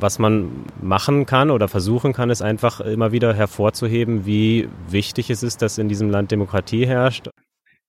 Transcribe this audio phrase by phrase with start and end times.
[0.00, 5.42] Was man machen kann oder versuchen kann, ist einfach immer wieder hervorzuheben, wie wichtig es
[5.42, 7.28] ist, dass in diesem Land Demokratie herrscht.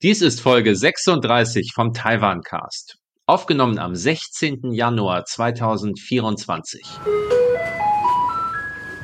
[0.01, 2.97] Dies ist Folge 36 vom Taiwan Cast,
[3.27, 4.71] aufgenommen am 16.
[4.71, 6.81] Januar 2024.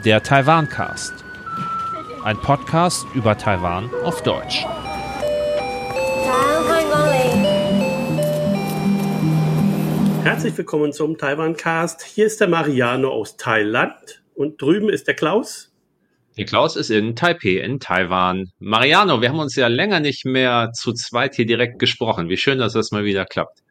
[0.04, 1.14] Der Taiwan Cast,
[2.24, 4.66] ein Podcast über Taiwan auf Deutsch.
[10.24, 12.04] Herzlich willkommen zum Taiwan Cast.
[12.04, 15.74] Hier ist der Mariano aus Thailand und drüben ist der Klaus.
[16.38, 18.52] Der Klaus ist in Taipei in Taiwan.
[18.60, 22.30] Mariano, wir haben uns ja länger nicht mehr zu zweit hier direkt gesprochen.
[22.30, 23.64] Wie schön, dass das mal wieder klappt.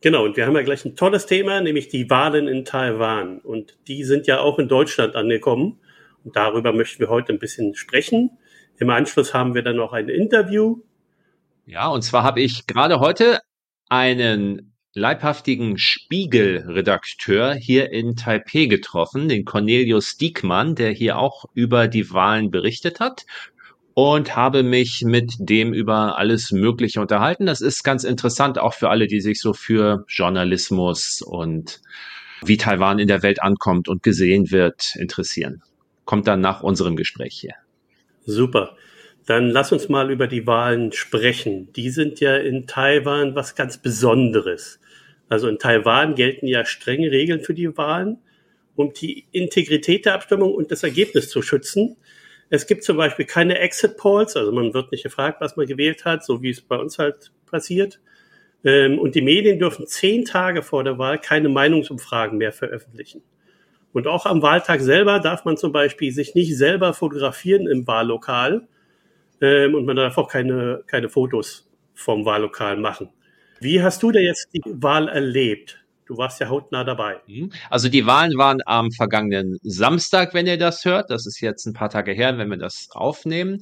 [0.00, 3.38] Genau, und wir haben ja gleich ein tolles Thema, nämlich die Wahlen in Taiwan.
[3.38, 5.78] Und die sind ja auch in Deutschland angekommen.
[6.24, 8.36] Und darüber möchten wir heute ein bisschen sprechen.
[8.78, 10.80] Im Anschluss haben wir dann noch ein Interview.
[11.64, 13.38] Ja, und zwar habe ich gerade heute
[13.88, 22.10] einen leibhaftigen Spiegel-Redakteur hier in Taipei getroffen, den Cornelius Diekmann, der hier auch über die
[22.12, 23.24] Wahlen berichtet hat
[23.94, 27.46] und habe mich mit dem über alles Mögliche unterhalten.
[27.46, 31.80] Das ist ganz interessant auch für alle, die sich so für Journalismus und
[32.42, 35.62] wie Taiwan in der Welt ankommt und gesehen wird, interessieren.
[36.04, 37.54] Kommt dann nach unserem Gespräch hier.
[38.24, 38.76] Super.
[39.26, 41.72] Dann lass uns mal über die Wahlen sprechen.
[41.74, 44.80] Die sind ja in Taiwan was ganz Besonderes.
[45.30, 48.18] Also in Taiwan gelten ja strenge Regeln für die Wahlen,
[48.74, 51.96] um die Integrität der Abstimmung und das Ergebnis zu schützen.
[52.50, 56.04] Es gibt zum Beispiel keine Exit Polls, also man wird nicht gefragt, was man gewählt
[56.04, 58.00] hat, so wie es bei uns halt passiert.
[58.64, 63.22] Ähm, und die Medien dürfen zehn Tage vor der Wahl keine Meinungsumfragen mehr veröffentlichen.
[63.92, 68.66] Und auch am Wahltag selber darf man zum Beispiel sich nicht selber fotografieren im Wahllokal.
[69.40, 73.10] Ähm, und man darf auch keine, keine Fotos vom Wahllokal machen.
[73.60, 75.84] Wie hast du denn jetzt die Wahl erlebt?
[76.06, 77.20] Du warst ja hautnah dabei.
[77.26, 77.52] Mhm.
[77.68, 81.10] Also die Wahlen waren am vergangenen Samstag, wenn ihr das hört.
[81.10, 83.58] Das ist jetzt ein paar Tage her, wenn wir das aufnehmen.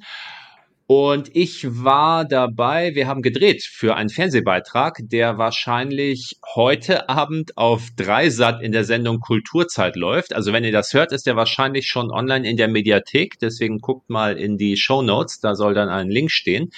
[0.91, 7.91] Und ich war dabei, wir haben gedreht für einen Fernsehbeitrag, der wahrscheinlich heute Abend auf
[7.95, 10.35] Dreisat in der Sendung Kulturzeit läuft.
[10.35, 13.39] Also wenn ihr das hört, ist der wahrscheinlich schon online in der Mediathek.
[13.39, 16.71] Deswegen guckt mal in die Show Notes, da soll dann ein Link stehen.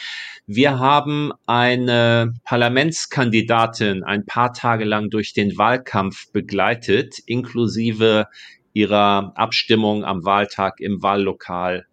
[0.45, 8.27] Wir haben eine Parlamentskandidatin ein paar Tage lang durch den Wahlkampf begleitet, inklusive
[8.73, 11.87] ihrer Abstimmung am Wahltag im Wahllokal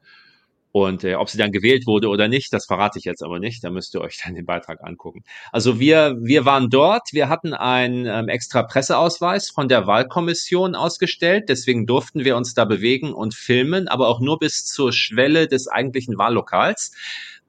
[0.71, 3.63] und äh, ob sie dann gewählt wurde oder nicht, das verrate ich jetzt aber nicht.
[3.63, 5.23] Da müsst ihr euch dann den Beitrag angucken.
[5.51, 7.09] Also wir, wir waren dort.
[7.13, 11.45] Wir hatten einen ähm, extra Presseausweis von der Wahlkommission ausgestellt.
[11.49, 15.67] Deswegen durften wir uns da bewegen und filmen, aber auch nur bis zur Schwelle des
[15.67, 16.91] eigentlichen Wahllokals.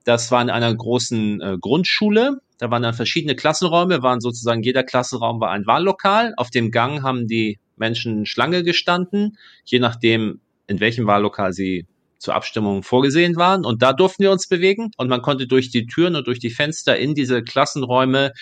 [0.05, 2.39] Das war in einer großen äh, Grundschule.
[2.59, 6.35] Da waren dann verschiedene Klassenräume, waren sozusagen jeder Klassenraum war ein Wahllokal.
[6.37, 11.87] Auf dem Gang haben die Menschen Schlange gestanden, je nachdem, in welchem Wahllokal sie
[12.19, 13.65] zur Abstimmung vorgesehen waren.
[13.65, 16.51] Und da durften wir uns bewegen und man konnte durch die Türen und durch die
[16.51, 18.33] Fenster in diese Klassenräume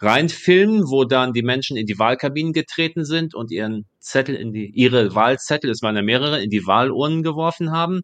[0.00, 4.70] reinfilmen, wo dann die Menschen in die Wahlkabinen getreten sind und ihren Zettel in die,
[4.70, 8.00] ihre Wahlzettel, es waren ja mehrere, in die Wahlurnen geworfen haben.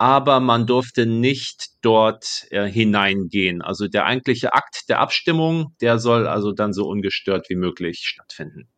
[0.00, 3.62] Aber man durfte nicht dort äh, hineingehen.
[3.62, 8.68] Also der eigentliche Akt der Abstimmung, der soll also dann so ungestört wie möglich stattfinden.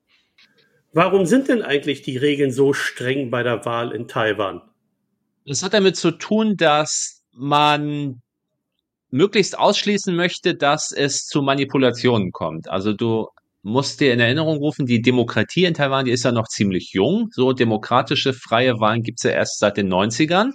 [0.93, 4.63] Warum sind denn eigentlich die Regeln so streng bei der Wahl in Taiwan?
[5.47, 8.21] Das hat damit zu tun, dass man
[9.11, 12.69] möglichst ausschließen möchte, dass es zu Manipulationen kommt.
[12.69, 13.29] Also du
[13.63, 17.29] musst dir in Erinnerung rufen, die Demokratie in Taiwan, die ist ja noch ziemlich jung.
[17.33, 20.53] So demokratische, freie Wahlen gibt's ja erst seit den 90ern.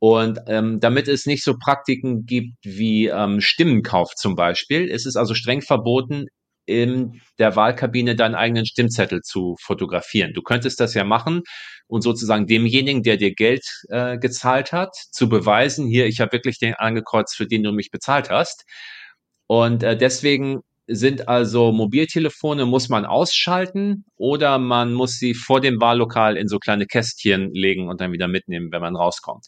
[0.00, 5.16] Und ähm, damit es nicht so Praktiken gibt wie ähm, Stimmenkauf zum Beispiel, ist es
[5.16, 6.26] also streng verboten,
[6.68, 10.34] in der Wahlkabine deinen eigenen Stimmzettel zu fotografieren.
[10.34, 11.42] Du könntest das ja machen
[11.86, 16.58] und sozusagen demjenigen, der dir Geld äh, gezahlt hat, zu beweisen, hier, ich habe wirklich
[16.58, 18.64] den angekreuzt, für den du mich bezahlt hast.
[19.46, 25.80] Und äh, deswegen sind also Mobiltelefone, muss man ausschalten oder man muss sie vor dem
[25.80, 29.46] Wahllokal in so kleine Kästchen legen und dann wieder mitnehmen, wenn man rauskommt.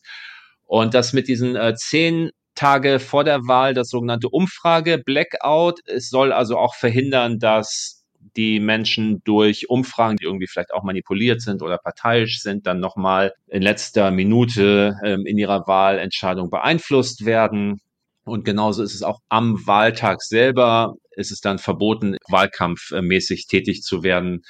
[0.67, 5.81] Und das mit diesen äh, zehn Tage vor der Wahl das sogenannte Umfrage Blackout.
[5.87, 8.01] Es soll also auch verhindern, dass
[8.37, 13.33] die Menschen durch Umfragen, die irgendwie vielleicht auch manipuliert sind oder parteiisch sind, dann nochmal
[13.49, 17.81] in letzter Minute ähm, in ihrer Wahlentscheidung beeinflusst werden.
[18.31, 24.05] Und genauso ist es auch am Wahltag selber, ist es dann verboten, wahlkampfmäßig tätig zu
[24.05, 24.43] werden.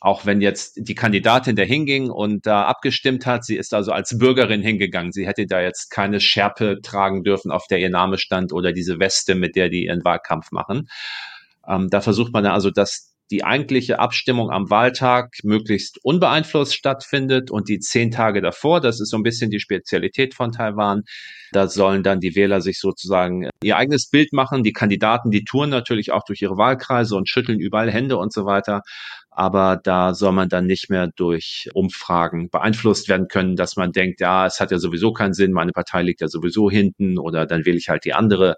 [0.00, 4.16] Auch wenn jetzt die Kandidatin da hinging und da abgestimmt hat, sie ist also als
[4.18, 5.12] Bürgerin hingegangen.
[5.12, 8.98] Sie hätte da jetzt keine Schärpe tragen dürfen, auf der ihr Name stand oder diese
[8.98, 10.88] Weste, mit der die ihren Wahlkampf machen.
[11.68, 17.68] Ähm, da versucht man also, das die eigentliche Abstimmung am Wahltag möglichst unbeeinflusst stattfindet und
[17.68, 21.02] die zehn Tage davor, das ist so ein bisschen die Spezialität von Taiwan,
[21.52, 24.62] da sollen dann die Wähler sich sozusagen ihr eigenes Bild machen.
[24.62, 28.44] Die Kandidaten, die touren natürlich auch durch ihre Wahlkreise und schütteln überall Hände und so
[28.44, 28.82] weiter.
[29.30, 34.20] Aber da soll man dann nicht mehr durch Umfragen beeinflusst werden können, dass man denkt,
[34.20, 37.66] ja, es hat ja sowieso keinen Sinn, meine Partei liegt ja sowieso hinten oder dann
[37.66, 38.56] wähle ich halt die andere.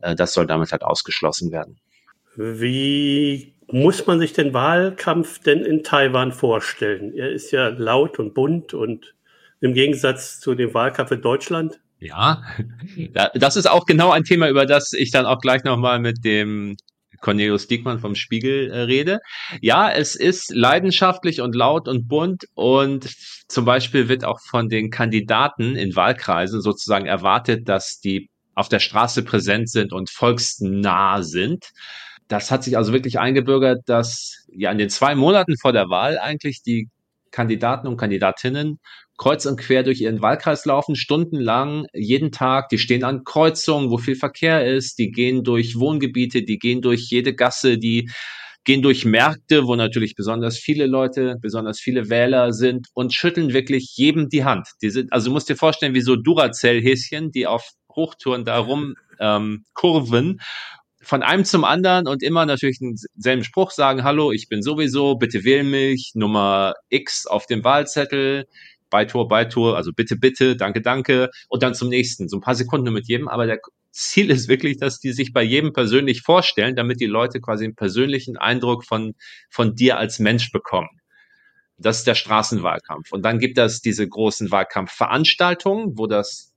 [0.00, 1.78] Äh, das soll damit halt ausgeschlossen werden.
[2.36, 7.14] Wie muss man sich den Wahlkampf denn in Taiwan vorstellen?
[7.14, 9.14] Er ist ja laut und bunt und
[9.60, 11.80] im Gegensatz zu dem Wahlkampf in Deutschland.
[11.98, 12.42] Ja,
[13.34, 16.76] das ist auch genau ein Thema, über das ich dann auch gleich nochmal mit dem
[17.20, 19.20] Cornelius Diekmann vom Spiegel äh, rede.
[19.60, 23.08] Ja, es ist leidenschaftlich und laut und bunt und
[23.48, 28.80] zum Beispiel wird auch von den Kandidaten in Wahlkreisen sozusagen erwartet, dass die auf der
[28.80, 31.70] Straße präsent sind und volksnah sind
[32.30, 36.16] das hat sich also wirklich eingebürgert, dass ja in den zwei Monaten vor der Wahl
[36.18, 36.88] eigentlich die
[37.32, 38.78] Kandidaten und Kandidatinnen
[39.18, 42.68] kreuz und quer durch ihren Wahlkreis laufen, stundenlang, jeden Tag.
[42.68, 44.98] Die stehen an Kreuzungen, wo viel Verkehr ist.
[44.98, 48.08] Die gehen durch Wohngebiete, die gehen durch jede Gasse, die
[48.64, 53.94] gehen durch Märkte, wo natürlich besonders viele Leute, besonders viele Wähler sind und schütteln wirklich
[53.96, 54.68] jedem die Hand.
[54.82, 58.94] Die sind, also du musst dir vorstellen, wie so Duracell-Häschen, die auf Hochtouren da rum
[59.18, 60.40] ähm, kurven
[61.02, 65.44] von einem zum anderen und immer natürlich denselben Spruch sagen, hallo, ich bin sowieso, bitte
[65.44, 68.46] wähl mich, Nummer X auf dem Wahlzettel,
[68.90, 72.92] Beitor, Beitor, also bitte, bitte, danke, danke und dann zum nächsten, so ein paar Sekunden
[72.92, 73.60] mit jedem, aber der
[73.92, 77.74] Ziel ist wirklich, dass die sich bei jedem persönlich vorstellen, damit die Leute quasi einen
[77.74, 79.14] persönlichen Eindruck von,
[79.48, 80.88] von dir als Mensch bekommen.
[81.76, 83.10] Das ist der Straßenwahlkampf.
[83.10, 86.49] Und dann gibt es diese großen Wahlkampfveranstaltungen, wo das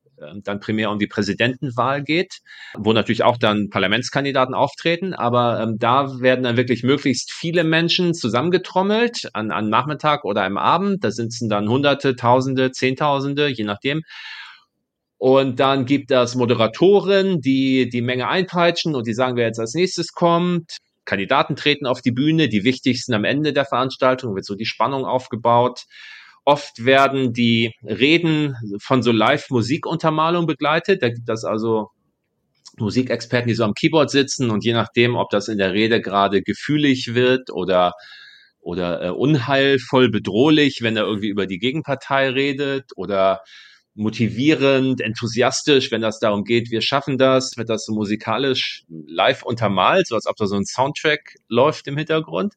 [0.43, 2.39] dann primär um die Präsidentenwahl geht,
[2.75, 8.13] wo natürlich auch dann Parlamentskandidaten auftreten, aber ähm, da werden dann wirklich möglichst viele Menschen
[8.13, 11.03] zusammengetrommelt an, an Nachmittag oder am Abend.
[11.03, 14.01] Da sitzen dann Hunderte, Tausende, Zehntausende, je nachdem.
[15.17, 19.73] Und dann gibt es Moderatoren, die die Menge einpeitschen und die sagen, wer jetzt als
[19.73, 20.77] nächstes kommt.
[21.05, 25.05] Kandidaten treten auf die Bühne, die wichtigsten am Ende der Veranstaltung, wird so die Spannung
[25.05, 25.83] aufgebaut.
[26.45, 31.01] Oft werden die Reden von so Live-Musikuntermalung begleitet.
[31.01, 31.89] Da gibt es also
[32.77, 36.41] Musikexperten, die so am Keyboard sitzen und je nachdem, ob das in der Rede gerade
[36.41, 37.93] gefühlig wird oder
[38.63, 43.41] oder äh, unheilvoll bedrohlich, wenn er irgendwie über die Gegenpartei redet oder
[43.95, 50.07] motivierend, enthusiastisch, wenn das darum geht, wir schaffen das, wird das so musikalisch live untermalt,
[50.07, 52.53] so als ob da so ein Soundtrack läuft im Hintergrund.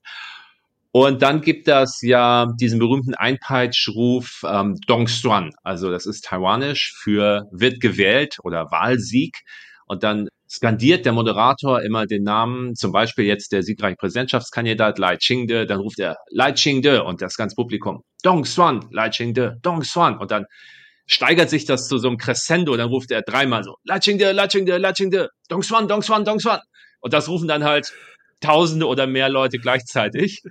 [0.99, 6.95] Und dann gibt es ja diesen berühmten Einpeitschruf ähm, Dong Xuan, also das ist taiwanisch
[6.97, 9.41] für wird gewählt oder Wahlsieg.
[9.85, 15.19] Und dann skandiert der Moderator immer den Namen, zum Beispiel jetzt der siegreiche Präsidentschaftskandidat Lai
[15.19, 19.83] Ching-de, dann ruft er Lai Ching-de und das ganze Publikum Dong Xuan, Lai Ching-de, Dong
[19.83, 20.47] Xuan und dann
[21.05, 24.49] steigert sich das zu so einem Crescendo, dann ruft er dreimal so Lai Ching-de, Lai
[24.49, 26.61] Ching-de, Lai Ching-de, Dong Xuan, Dong Xuan, Dong Xuan
[27.01, 27.93] und das rufen dann halt
[28.41, 30.43] Tausende oder mehr Leute gleichzeitig.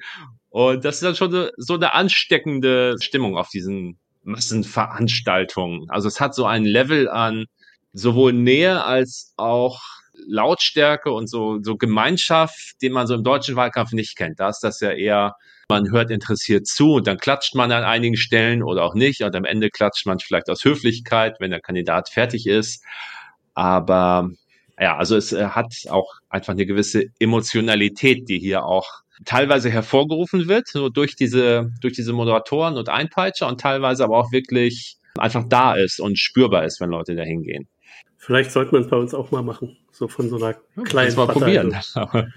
[0.50, 5.90] Und das ist dann schon so eine ansteckende Stimmung auf diesen Massenveranstaltungen.
[5.90, 7.46] Also es hat so ein Level an
[7.94, 9.82] sowohl Nähe als auch
[10.28, 14.40] Lautstärke und so, so Gemeinschaft, den man so im deutschen Wahlkampf nicht kennt.
[14.40, 15.36] Da ist das ja eher,
[15.70, 19.36] man hört interessiert zu und dann klatscht man an einigen Stellen oder auch nicht und
[19.36, 22.84] am Ende klatscht man vielleicht aus Höflichkeit, wenn der Kandidat fertig ist.
[23.54, 24.30] Aber
[24.80, 30.48] ja, also es äh, hat auch einfach eine gewisse Emotionalität, die hier auch teilweise hervorgerufen
[30.48, 35.46] wird, so durch diese, durch diese Moderatoren und Einpeitscher und teilweise aber auch wirklich einfach
[35.48, 37.68] da ist und spürbar ist, wenn Leute da hingehen.
[38.18, 41.28] Vielleicht sollte man es bei uns auch mal machen, so von so einer kleinen mal
[41.28, 41.40] Partei.
[41.40, 41.76] probieren.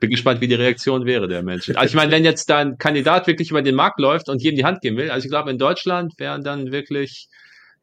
[0.00, 1.76] Bin gespannt, wie die Reaktion wäre der Menschen.
[1.76, 4.56] Also ich meine, wenn jetzt da ein Kandidat wirklich über den Markt läuft und jedem
[4.56, 7.28] die Hand geben will, also ich glaube, in Deutschland wären dann wirklich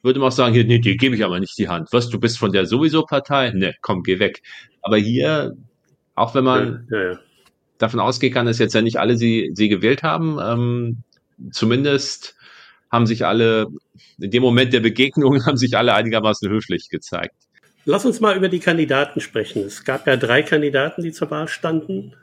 [0.03, 1.89] würde man auch sagen, hier, nee, die gebe ich aber nicht die Hand.
[1.91, 3.51] Was, du bist von der sowieso Partei?
[3.51, 4.41] Ne, komm, geh weg.
[4.81, 5.55] Aber hier,
[6.13, 7.19] auch wenn man ja, ja, ja.
[7.77, 10.97] davon ausgehen kann, dass jetzt ja nicht alle sie, sie gewählt haben, ähm,
[11.51, 12.35] zumindest
[12.91, 13.67] haben sich alle,
[14.19, 17.35] in dem Moment der Begegnung haben sich alle einigermaßen höflich gezeigt.
[17.85, 19.63] Lass uns mal über die Kandidaten sprechen.
[19.63, 22.13] Es gab ja drei Kandidaten, die zur Wahl standen.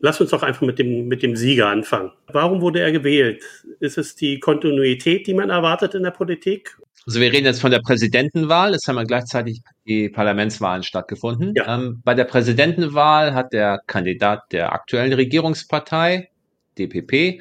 [0.00, 2.12] Lass uns doch einfach mit dem, mit dem Sieger anfangen.
[2.26, 3.42] Warum wurde er gewählt?
[3.80, 6.76] Ist es die Kontinuität, die man erwartet in der Politik?
[7.06, 8.74] Also wir reden jetzt von der Präsidentenwahl.
[8.74, 11.52] Es haben ja gleichzeitig die Parlamentswahlen stattgefunden.
[11.54, 11.76] Ja.
[11.76, 16.30] Ähm, bei der Präsidentenwahl hat der Kandidat der aktuellen Regierungspartei,
[16.76, 17.40] DPP,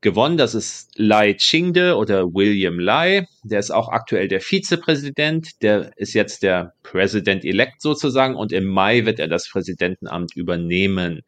[0.00, 0.38] gewonnen.
[0.38, 3.26] Das ist Lai Chingde oder William Lai.
[3.42, 5.62] Der ist auch aktuell der Vizepräsident.
[5.62, 11.22] Der ist jetzt der President-elect sozusagen und im Mai wird er das Präsidentenamt übernehmen.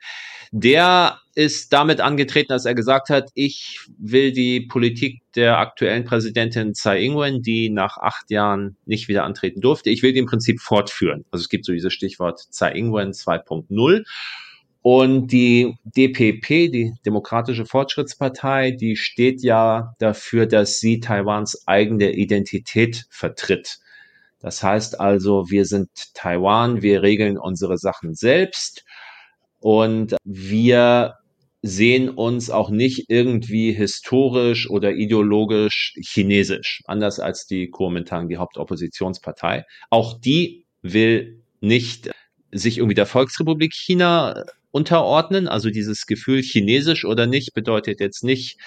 [0.52, 6.72] Der ist damit angetreten, dass er gesagt hat, ich will die Politik der aktuellen Präsidentin
[6.74, 10.60] Tsai Ing-wen, die nach acht Jahren nicht wieder antreten durfte, ich will die im Prinzip
[10.60, 11.24] fortführen.
[11.30, 14.04] Also es gibt so dieses Stichwort Tsai Ing-wen 2.0.
[14.80, 23.04] Und die DPP, die Demokratische Fortschrittspartei, die steht ja dafür, dass sie Taiwans eigene Identität
[23.10, 23.80] vertritt.
[24.38, 28.85] Das heißt also, wir sind Taiwan, wir regeln unsere Sachen selbst
[29.60, 31.14] und wir
[31.62, 39.64] sehen uns auch nicht irgendwie historisch oder ideologisch chinesisch, anders als die Kuomintang, die Hauptoppositionspartei.
[39.90, 42.10] Auch die will nicht
[42.52, 45.48] sich irgendwie der Volksrepublik China unterordnen.
[45.48, 48.58] Also dieses Gefühl chinesisch oder nicht bedeutet jetzt nicht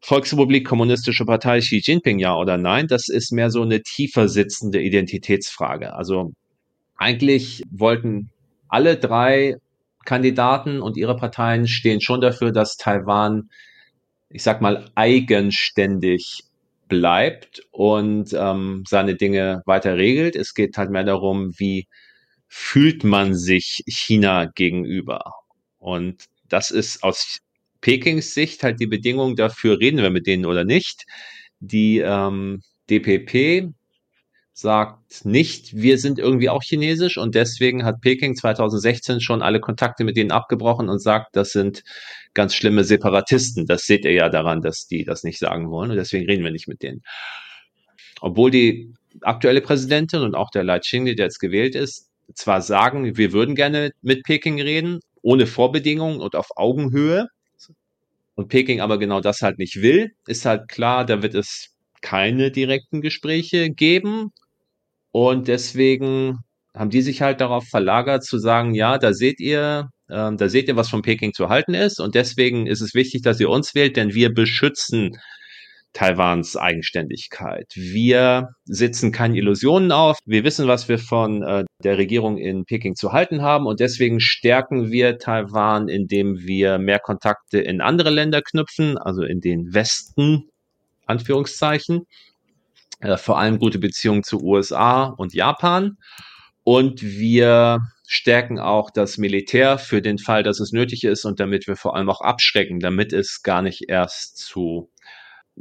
[0.00, 2.86] Volksrepublik Kommunistische Partei Xi Jinping ja oder nein.
[2.86, 5.94] Das ist mehr so eine tiefer sitzende Identitätsfrage.
[5.94, 6.32] Also
[6.96, 8.30] eigentlich wollten
[8.68, 9.56] alle drei
[10.08, 13.50] Kandidaten und ihre Parteien stehen schon dafür, dass Taiwan,
[14.30, 16.44] ich sag mal, eigenständig
[16.88, 20.34] bleibt und ähm, seine Dinge weiter regelt.
[20.34, 21.88] Es geht halt mehr darum, wie
[22.46, 25.34] fühlt man sich China gegenüber?
[25.76, 27.40] Und das ist aus
[27.82, 31.04] Pekings Sicht halt die Bedingung dafür, reden wir mit denen oder nicht.
[31.60, 33.74] Die ähm, DPP
[34.60, 40.02] sagt nicht, wir sind irgendwie auch chinesisch und deswegen hat Peking 2016 schon alle Kontakte
[40.02, 41.84] mit denen abgebrochen und sagt, das sind
[42.34, 43.66] ganz schlimme Separatisten.
[43.66, 46.50] Das seht ihr ja daran, dass die das nicht sagen wollen und deswegen reden wir
[46.50, 47.02] nicht mit denen.
[48.20, 53.16] Obwohl die aktuelle Präsidentin und auch der Lai Ching-li, der jetzt gewählt ist, zwar sagen,
[53.16, 57.28] wir würden gerne mit Peking reden, ohne Vorbedingungen und auf Augenhöhe,
[58.34, 62.50] und Peking aber genau das halt nicht will, ist halt klar, da wird es keine
[62.50, 64.32] direkten Gespräche geben.
[65.12, 66.38] Und deswegen
[66.74, 70.68] haben die sich halt darauf verlagert zu sagen, ja, da seht ihr, äh, da seht
[70.68, 72.00] ihr, was von Peking zu halten ist.
[72.00, 75.18] Und deswegen ist es wichtig, dass ihr uns wählt, denn wir beschützen
[75.92, 77.72] Taiwans Eigenständigkeit.
[77.74, 80.18] Wir sitzen keine Illusionen auf.
[80.26, 84.20] Wir wissen, was wir von äh, der Regierung in Peking zu halten haben und deswegen
[84.20, 90.50] stärken wir Taiwan, indem wir mehr Kontakte in andere Länder knüpfen, also in den Westen,
[91.06, 92.06] Anführungszeichen.
[93.00, 95.98] Äh, vor allem gute Beziehungen zu USA und Japan.
[96.64, 101.66] Und wir stärken auch das Militär für den Fall, dass es nötig ist und damit
[101.66, 104.90] wir vor allem auch abschrecken, damit es gar nicht erst zu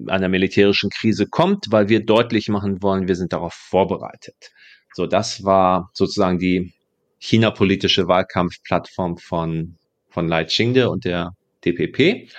[0.08, 4.52] einer militärischen Krise kommt, weil wir deutlich machen wollen, wir sind darauf vorbereitet.
[4.94, 6.74] So, das war sozusagen die
[7.20, 9.76] China-politische Wahlkampfplattform von,
[10.10, 11.32] von Lai Chingde und der
[11.66, 12.30] DPP.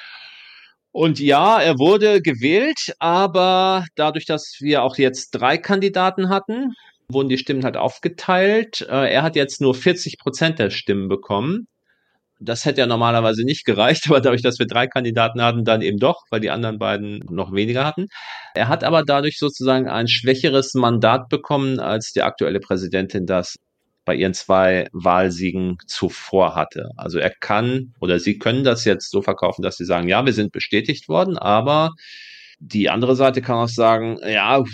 [0.93, 6.75] Und ja, er wurde gewählt, aber dadurch, dass wir auch jetzt drei Kandidaten hatten,
[7.11, 8.87] wurden die Stimmen halt aufgeteilt.
[8.89, 11.69] Äh, er hat jetzt nur 40 Prozent der Stimmen bekommen.
[12.41, 15.99] Das hätte ja normalerweise nicht gereicht, aber dadurch, dass wir drei Kandidaten hatten, dann eben
[15.99, 18.07] doch, weil die anderen beiden noch weniger hatten.
[18.55, 23.57] Er hat aber dadurch sozusagen ein schwächeres Mandat bekommen, als die aktuelle Präsidentin das
[24.09, 26.93] bei ihren zwei Wahlsiegen zuvor hatte.
[26.97, 30.33] Also er kann oder sie können das jetzt so verkaufen, dass sie sagen, ja, wir
[30.33, 31.91] sind bestätigt worden, aber
[32.59, 34.65] die andere Seite kann auch sagen, ja,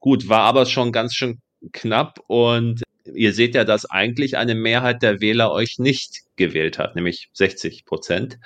[0.00, 1.42] gut, war aber schon ganz schön
[1.74, 6.96] knapp und ihr seht ja, dass eigentlich eine Mehrheit der Wähler euch nicht gewählt hat,
[6.96, 8.38] nämlich 60 Prozent.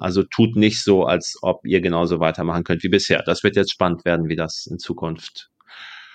[0.00, 3.22] Also tut nicht so, als ob ihr genauso weitermachen könnt wie bisher.
[3.22, 5.48] Das wird jetzt spannend werden, wie das in Zukunft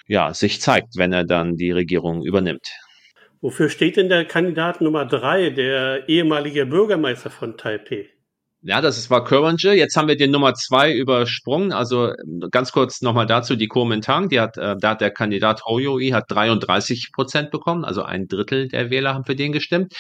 [0.08, 2.68] ja, sich zeigt, wenn er dann die Regierung übernimmt.
[3.46, 8.10] Wofür steht denn der Kandidat Nummer drei, der ehemalige Bürgermeister von Taipei?
[8.64, 9.74] Ja, das war Kerringer.
[9.74, 11.72] Jetzt haben wir den Nummer zwei übersprungen.
[11.72, 12.12] Also
[12.50, 16.24] ganz kurz nochmal dazu, die Kuomintang, die hat, äh, da hat der Kandidat Hoyoi hat
[16.30, 19.94] 33 Prozent bekommen, also ein Drittel der Wähler haben für den gestimmt.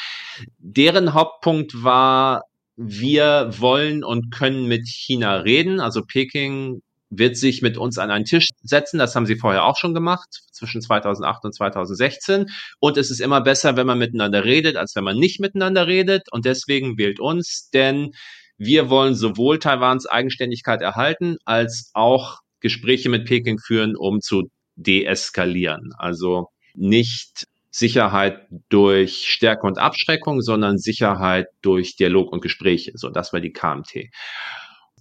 [0.57, 2.45] Deren Hauptpunkt war,
[2.77, 5.79] wir wollen und können mit China reden.
[5.79, 8.97] Also Peking wird sich mit uns an einen Tisch setzen.
[8.97, 12.47] Das haben sie vorher auch schon gemacht, zwischen 2008 und 2016.
[12.79, 16.31] Und es ist immer besser, wenn man miteinander redet, als wenn man nicht miteinander redet.
[16.31, 18.11] Und deswegen wählt uns, denn
[18.57, 25.91] wir wollen sowohl Taiwans Eigenständigkeit erhalten, als auch Gespräche mit Peking führen, um zu deeskalieren.
[25.97, 32.93] Also nicht Sicherheit durch Stärke und Abschreckung, sondern Sicherheit durch Dialog und Gespräche.
[32.95, 34.09] So, das war die KMT.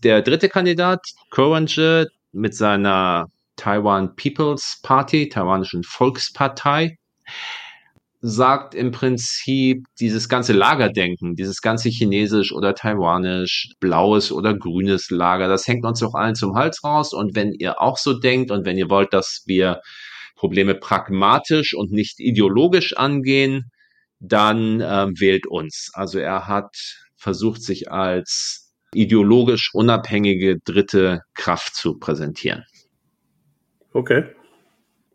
[0.03, 6.99] Der dritte Kandidat, Korange, mit seiner Taiwan People's Party, taiwanischen Volkspartei,
[8.21, 15.47] sagt im Prinzip dieses ganze Lagerdenken, dieses ganze chinesisch oder taiwanisch, blaues oder grünes Lager,
[15.47, 17.13] das hängt uns doch allen zum Hals raus.
[17.13, 19.81] Und wenn ihr auch so denkt und wenn ihr wollt, dass wir
[20.37, 23.71] Probleme pragmatisch und nicht ideologisch angehen,
[24.21, 25.91] dann ähm, wählt uns.
[25.93, 26.75] Also er hat
[27.17, 28.64] versucht, sich als
[28.95, 32.65] ideologisch unabhängige dritte Kraft zu präsentieren.
[33.93, 34.25] Okay.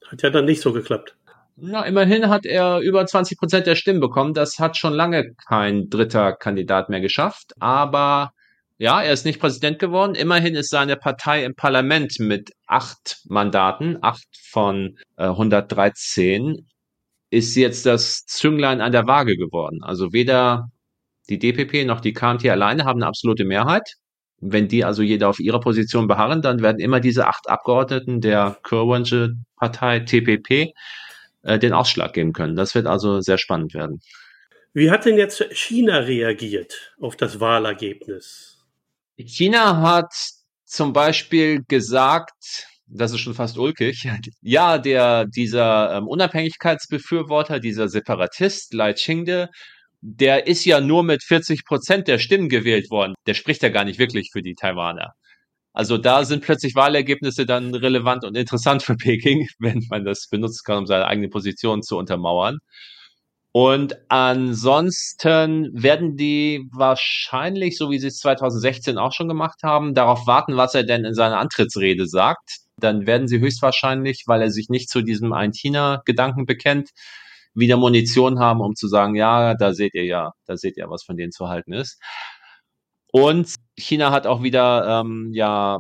[0.08, 1.16] Hat ja dann nicht so geklappt.
[1.62, 4.34] Na, immerhin hat er über 20 Prozent der Stimmen bekommen.
[4.34, 7.54] Das hat schon lange kein dritter Kandidat mehr geschafft.
[7.60, 8.32] Aber
[8.78, 10.16] ja, er ist nicht Präsident geworden.
[10.16, 16.66] Immerhin ist seine Partei im Parlament mit acht Mandaten, acht von äh, 113,
[17.30, 19.84] ist jetzt das Zünglein an der Waage geworden.
[19.84, 20.70] Also weder
[21.30, 23.94] die DPP noch die KMT alleine haben eine absolute Mehrheit.
[24.42, 28.58] Wenn die also jeder auf ihrer Position beharren, dann werden immer diese acht Abgeordneten der
[28.64, 30.74] Kirwansche Partei TPP
[31.44, 32.56] äh, den Ausschlag geben können.
[32.56, 34.02] Das wird also sehr spannend werden.
[34.74, 38.66] Wie hat denn jetzt China reagiert auf das Wahlergebnis?
[39.18, 40.14] China hat
[40.66, 44.08] zum Beispiel gesagt, das ist schon fast ulkig,
[44.42, 49.50] ja, der, dieser ähm, Unabhängigkeitsbefürworter, dieser Separatist, Lai Chingde,
[50.02, 53.16] der ist ja nur mit 40 Prozent der Stimmen gewählt worden.
[53.28, 55.14] Der spricht ja gar nicht wirklich für die Taiwaner.
[55.74, 60.64] Also da sind plötzlich Wahlergebnisse dann relevant und interessant für Peking, wenn man das benutzen
[60.66, 62.60] kann, um seine eigene Position zu untermauern.
[63.52, 70.28] Und ansonsten werden die wahrscheinlich, so wie sie es 2016 auch schon gemacht haben, darauf
[70.28, 72.60] warten, was er denn in seiner Antrittsrede sagt.
[72.78, 76.92] Dann werden sie höchstwahrscheinlich, weil er sich nicht zu diesem Ein-China-Gedanken bekennt,
[77.54, 81.04] wieder Munition haben, um zu sagen, ja, da seht ihr ja, da seht ihr, was
[81.04, 82.00] von denen zu halten ist.
[83.12, 85.80] Und China hat auch wieder ähm, ja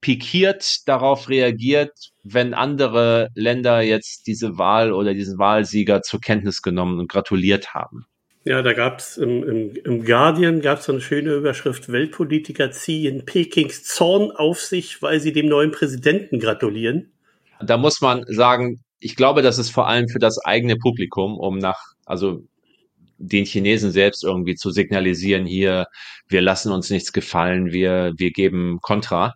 [0.00, 1.92] pikiert darauf reagiert,
[2.22, 8.06] wenn andere Länder jetzt diese Wahl oder diesen Wahlsieger zur Kenntnis genommen und gratuliert haben.
[8.44, 13.24] Ja, da gab es im, im, im, Guardian gab es eine schöne Überschrift, Weltpolitiker ziehen
[13.24, 17.12] Pekings Zorn auf sich, weil sie dem neuen Präsidenten gratulieren.
[17.60, 21.58] Da muss man sagen, ich glaube, das ist vor allem für das eigene Publikum, um
[21.58, 22.42] nach, also
[23.18, 25.86] den Chinesen selbst irgendwie zu signalisieren, hier,
[26.28, 29.34] wir lassen uns nichts gefallen, wir, wir geben Kontra.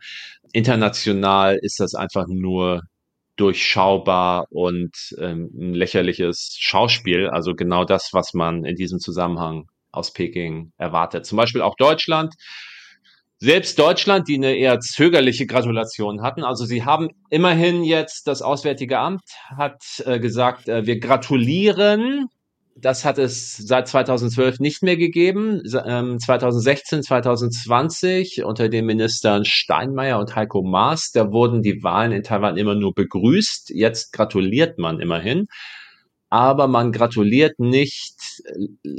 [0.52, 2.82] International ist das einfach nur
[3.36, 7.28] durchschaubar und ähm, ein lächerliches Schauspiel.
[7.28, 11.24] Also genau das, was man in diesem Zusammenhang aus Peking erwartet.
[11.24, 12.34] Zum Beispiel auch Deutschland.
[13.42, 16.44] Selbst Deutschland, die eine eher zögerliche Gratulation hatten.
[16.44, 19.22] Also sie haben immerhin jetzt, das Auswärtige Amt
[19.56, 22.28] hat äh, gesagt, äh, wir gratulieren
[22.80, 25.60] das hat es seit 2012 nicht mehr gegeben.
[25.64, 32.22] 2016, 2020 ähm, unter den Ministern Steinmeier und Heiko Maas, da wurden die Wahlen in
[32.22, 33.70] Taiwan immer nur begrüßt.
[33.70, 35.46] Jetzt gratuliert man immerhin.
[36.30, 38.19] Aber man gratuliert nicht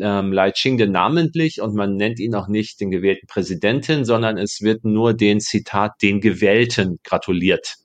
[0.01, 4.61] ähm, Lai Ching-de namentlich und man nennt ihn auch nicht den gewählten Präsidenten, sondern es
[4.61, 7.75] wird nur den Zitat, den Gewählten gratuliert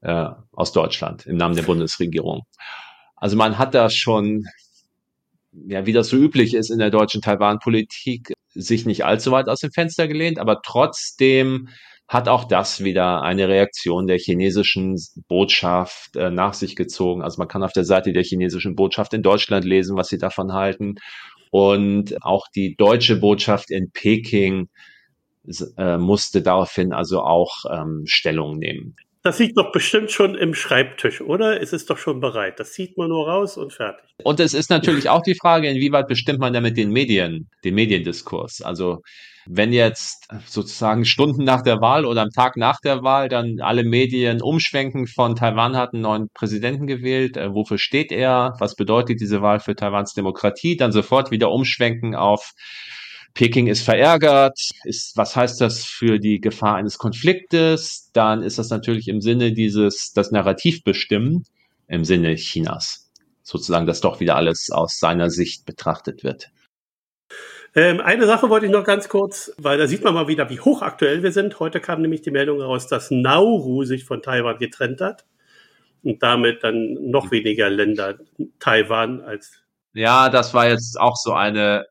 [0.00, 2.42] äh, aus Deutschland im Namen der Bundesregierung.
[3.16, 4.44] Also man hat da schon
[5.66, 9.60] ja, wie das so üblich ist in der deutschen Taiwan-Politik, sich nicht allzu weit aus
[9.60, 11.68] dem Fenster gelehnt, aber trotzdem
[12.08, 14.96] hat auch das wieder eine Reaktion der chinesischen
[15.28, 17.22] Botschaft äh, nach sich gezogen.
[17.22, 20.54] Also man kann auf der Seite der chinesischen Botschaft in Deutschland lesen, was sie davon
[20.54, 20.94] halten.
[21.50, 24.68] Und auch die deutsche Botschaft in Peking
[25.76, 28.96] äh, musste daraufhin also auch ähm, Stellung nehmen.
[29.22, 31.60] Das liegt doch bestimmt schon im Schreibtisch, oder?
[31.60, 32.60] Es ist doch schon bereit.
[32.60, 34.06] Das zieht man nur raus und fertig.
[34.22, 38.62] Und es ist natürlich auch die Frage, inwieweit bestimmt man damit den Medien, den Mediendiskurs?
[38.62, 39.02] Also,
[39.50, 43.82] wenn jetzt sozusagen Stunden nach der Wahl oder am Tag nach der Wahl dann alle
[43.82, 49.20] Medien umschwenken von Taiwan hat einen neuen Präsidenten gewählt, äh, wofür steht er, was bedeutet
[49.20, 52.52] diese Wahl für Taiwans Demokratie, dann sofort wieder umschwenken auf
[53.34, 54.58] Peking ist verärgert.
[54.84, 58.10] Ist, was heißt das für die Gefahr eines Konfliktes?
[58.12, 61.44] Dann ist das natürlich im Sinne dieses, das Narrativ bestimmen,
[61.86, 63.10] im Sinne Chinas.
[63.42, 66.50] Sozusagen, dass doch wieder alles aus seiner Sicht betrachtet wird.
[67.78, 70.58] Ähm, eine Sache wollte ich noch ganz kurz, weil da sieht man mal wieder, wie
[70.58, 71.60] hochaktuell wir sind.
[71.60, 75.26] Heute kam nämlich die Meldung heraus, dass Nauru sich von Taiwan getrennt hat
[76.02, 78.18] und damit dann noch weniger Länder
[78.58, 79.62] Taiwan als.
[79.92, 81.86] Ja, das war jetzt auch so eine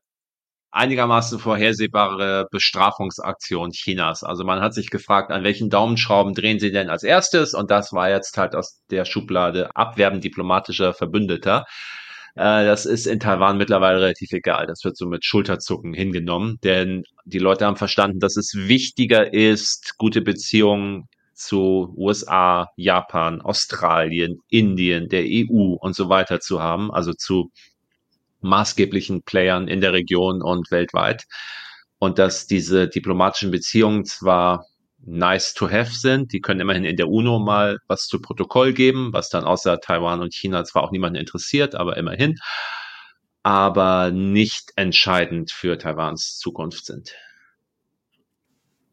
[0.72, 4.22] einigermaßen vorhersehbare Bestrafungsaktion Chinas.
[4.22, 7.54] Also man hat sich gefragt, an welchen Daumenschrauben drehen sie denn als erstes?
[7.54, 11.64] Und das war jetzt halt aus der Schublade Abwerben diplomatischer Verbündeter.
[12.34, 14.66] Äh, das ist in Taiwan mittlerweile relativ egal.
[14.66, 19.96] Das wird so mit Schulterzucken hingenommen, denn die Leute haben verstanden, dass es wichtiger ist,
[19.98, 27.12] gute Beziehungen zu USA, Japan, Australien, Indien, der EU und so weiter zu haben, also
[27.12, 27.52] zu
[28.40, 31.24] maßgeblichen Playern in der Region und weltweit.
[31.98, 34.66] Und dass diese diplomatischen Beziehungen zwar
[35.08, 39.12] nice to have sind, die können immerhin in der UNO mal was zu Protokoll geben,
[39.12, 42.38] was dann außer Taiwan und China zwar auch niemanden interessiert, aber immerhin,
[43.42, 47.14] aber nicht entscheidend für Taiwans Zukunft sind.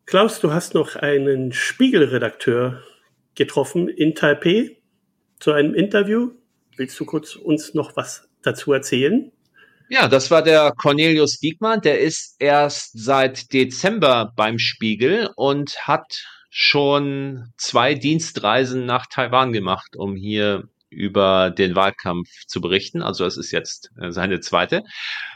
[0.05, 2.83] Klaus, du hast noch einen Spiegelredakteur
[3.33, 4.77] getroffen in Taipei
[5.39, 6.31] zu einem Interview.
[6.77, 9.31] Willst du kurz uns noch was dazu erzählen?
[9.89, 11.81] Ja, das war der Cornelius Diekmann.
[11.81, 19.95] Der ist erst seit Dezember beim Spiegel und hat schon zwei Dienstreisen nach Taiwan gemacht,
[19.95, 23.03] um hier über den Wahlkampf zu berichten.
[23.03, 24.83] Also das ist jetzt äh, seine zweite.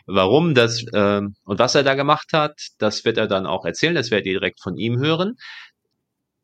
[0.06, 3.96] Warum das äh, und was er da gemacht hat, das wird er dann auch erzählen.
[3.96, 5.36] Das werdet ihr direkt von ihm hören.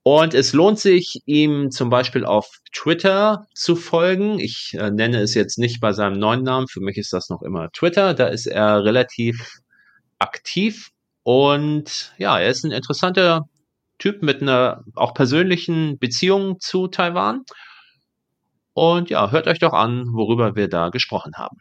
[0.07, 4.37] Und es lohnt sich, ihm zum Beispiel auf Twitter zu folgen.
[4.37, 6.67] Ich äh, nenne es jetzt nicht bei seinem neuen Namen.
[6.67, 8.13] Für mich ist das noch immer Twitter.
[8.13, 9.61] Da ist er relativ
[10.19, 10.91] aktiv.
[11.23, 13.49] Und ja, er ist ein interessanter
[13.97, 17.41] Typ mit einer auch persönlichen Beziehung zu Taiwan.
[18.73, 21.57] Und ja, hört euch doch an, worüber wir da gesprochen haben.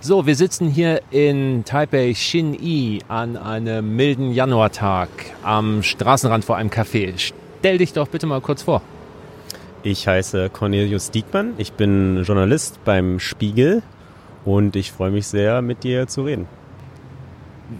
[0.00, 5.08] So, wir sitzen hier in Taipei Xin-Yi an einem milden Januartag
[5.42, 7.14] am Straßenrand vor einem Café.
[7.16, 8.80] Stell dich doch bitte mal kurz vor.
[9.82, 13.82] Ich heiße Cornelius Diekmann, ich bin Journalist beim Spiegel
[14.44, 16.46] und ich freue mich sehr, mit dir zu reden.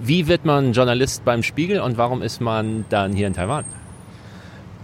[0.02, 3.64] Wie wird man Journalist beim Spiegel und warum ist man dann hier in Taiwan?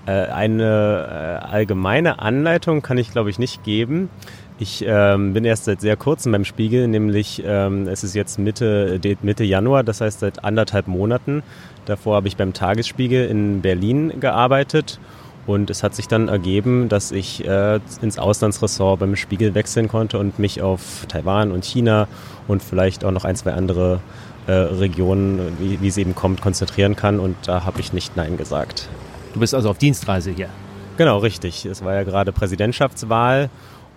[0.06, 4.10] Äh, eine äh, allgemeine Anleitung kann ich, glaube ich, nicht geben.
[4.58, 9.00] Ich ähm, bin erst seit sehr kurzem beim Spiegel, nämlich ähm, es ist jetzt Mitte,
[9.22, 11.42] Mitte Januar, das heißt seit anderthalb Monaten.
[11.86, 15.00] Davor habe ich beim Tagesspiegel in Berlin gearbeitet
[15.46, 20.18] und es hat sich dann ergeben, dass ich äh, ins Auslandsressort beim Spiegel wechseln konnte
[20.18, 22.06] und mich auf Taiwan und China
[22.46, 24.00] und vielleicht auch noch ein, zwei andere
[24.46, 27.18] äh, Regionen, wie, wie es eben kommt, konzentrieren kann.
[27.18, 28.88] Und da habe ich nicht Nein gesagt.
[29.32, 30.48] Du bist also auf Dienstreise hier.
[30.96, 31.66] Genau, richtig.
[31.66, 33.50] Es war ja gerade Präsidentschaftswahl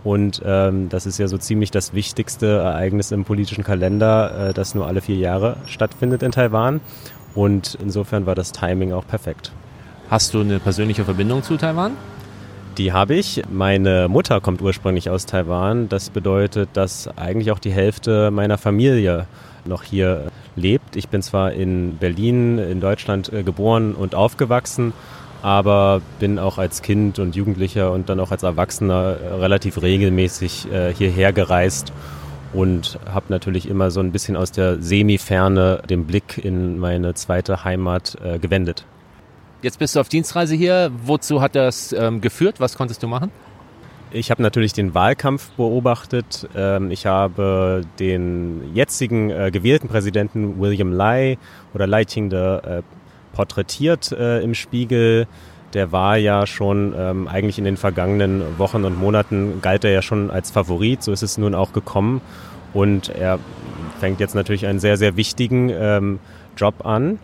[0.08, 4.74] und ähm, das ist ja so ziemlich das wichtigste Ereignis im politischen Kalender, äh, das
[4.74, 6.80] nur alle vier Jahre stattfindet in Taiwan.
[7.36, 9.52] Und insofern war das Timing auch perfekt.
[10.10, 11.92] Hast du eine persönliche Verbindung zu Taiwan?
[12.78, 13.42] Die habe ich.
[13.52, 15.90] Meine Mutter kommt ursprünglich aus Taiwan.
[15.90, 19.28] Das bedeutet, dass eigentlich auch die Hälfte meiner Familie
[19.66, 20.96] noch hier lebt.
[20.96, 24.94] Ich bin zwar in Berlin, in Deutschland äh, geboren und aufgewachsen,
[25.42, 30.72] aber bin auch als Kind und Jugendlicher und dann auch als Erwachsener äh, relativ regelmäßig
[30.72, 31.94] äh, hierher gereist
[32.54, 37.64] und habe natürlich immer so ein bisschen aus der Semiferne den Blick in meine zweite
[37.64, 38.86] Heimat äh, gewendet.
[39.62, 40.92] Jetzt bist du auf Dienstreise hier.
[41.04, 42.60] Wozu hat das ähm, geführt?
[42.60, 43.32] Was konntest du machen?
[44.12, 46.48] Ich habe natürlich den Wahlkampf beobachtet.
[46.56, 51.38] Ähm, ich habe den jetzigen äh, gewählten Präsidenten William Lai
[51.74, 52.84] oder Lai Ching-de äh,
[53.38, 55.28] porträtiert äh, im Spiegel.
[55.76, 60.02] Der war ja schon ähm, eigentlich in den vergangenen Wochen und Monaten galt er ja
[60.02, 61.04] schon als Favorit.
[61.04, 62.22] So ist es nun auch gekommen.
[62.74, 63.38] Und er
[64.00, 66.20] fängt jetzt natürlich einen sehr, sehr wichtigen ähm,
[66.58, 67.20] Job an.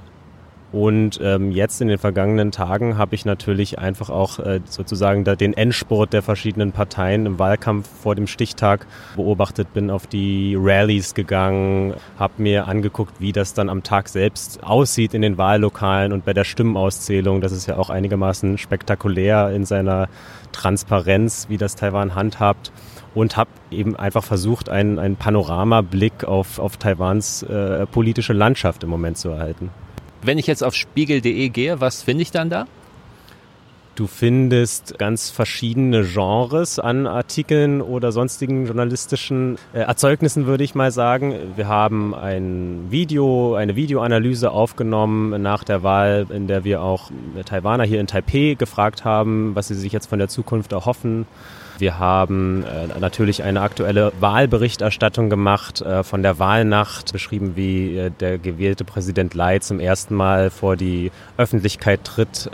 [0.73, 5.53] Und ähm, jetzt in den vergangenen Tagen habe ich natürlich einfach auch äh, sozusagen den
[5.53, 11.93] Endspurt der verschiedenen Parteien im Wahlkampf vor dem Stichtag beobachtet, bin auf die Rallyes gegangen,
[12.17, 16.33] habe mir angeguckt, wie das dann am Tag selbst aussieht in den Wahllokalen und bei
[16.33, 17.39] der Stimmenauszählung.
[17.39, 20.09] Das ist ja auch einigermaßen spektakulär in seiner
[20.53, 22.71] Transparenz, wie das Taiwan handhabt
[23.13, 28.89] und habe eben einfach versucht, einen, einen Panoramablick auf, auf Taiwans äh, politische Landschaft im
[28.89, 29.69] Moment zu erhalten.
[30.23, 32.65] Wenn ich jetzt auf spiegel.de gehe, was finde ich dann da?
[33.95, 40.91] Du findest ganz verschiedene Genres an Artikeln oder sonstigen journalistischen äh, Erzeugnissen, würde ich mal
[40.91, 41.35] sagen.
[41.55, 47.11] Wir haben ein Video, eine Videoanalyse aufgenommen nach der Wahl, in der wir auch
[47.45, 51.27] Taiwaner hier in Taipei gefragt haben, was sie sich jetzt von der Zukunft erhoffen.
[51.79, 58.11] Wir haben äh, natürlich eine aktuelle Wahlberichterstattung gemacht äh, von der Wahlnacht, beschrieben, wie äh,
[58.11, 62.49] der gewählte Präsident Lai zum ersten Mal vor die Öffentlichkeit tritt.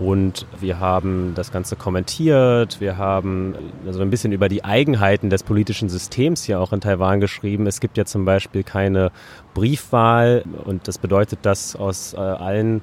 [0.00, 2.80] Und wir haben das Ganze kommentiert.
[2.80, 3.54] Wir haben
[3.86, 7.68] also ein bisschen über die Eigenheiten des politischen Systems hier auch in Taiwan geschrieben.
[7.68, 9.12] Es gibt ja zum Beispiel keine
[9.54, 12.82] Briefwahl und das bedeutet, dass aus äh, allen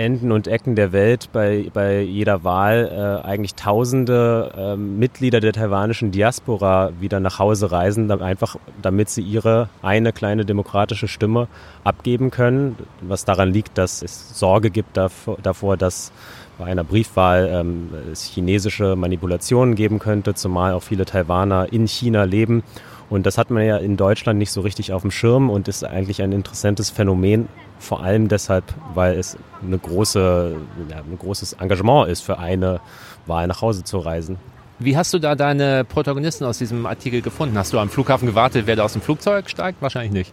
[0.00, 5.52] Enden und Ecken der Welt bei, bei jeder Wahl äh, eigentlich tausende äh, Mitglieder der
[5.52, 11.48] taiwanischen Diaspora wieder nach Hause reisen, einfach damit sie ihre eine kleine demokratische Stimme
[11.84, 16.12] abgeben können, was daran liegt, dass es Sorge gibt davor, davor dass
[16.56, 22.24] bei einer Briefwahl ähm, es chinesische Manipulationen geben könnte, zumal auch viele Taiwaner in China
[22.24, 22.62] leben.
[23.10, 25.84] Und das hat man ja in Deutschland nicht so richtig auf dem Schirm und ist
[25.84, 27.48] eigentlich ein interessantes Phänomen,
[27.80, 28.64] vor allem deshalb,
[28.94, 30.56] weil es eine große,
[30.88, 32.80] ja, ein großes Engagement ist, für eine
[33.26, 34.36] Wahl nach Hause zu reisen.
[34.78, 37.58] Wie hast du da deine Protagonisten aus diesem Artikel gefunden?
[37.58, 39.82] Hast du am Flughafen gewartet, wer da aus dem Flugzeug steigt?
[39.82, 40.32] Wahrscheinlich nicht.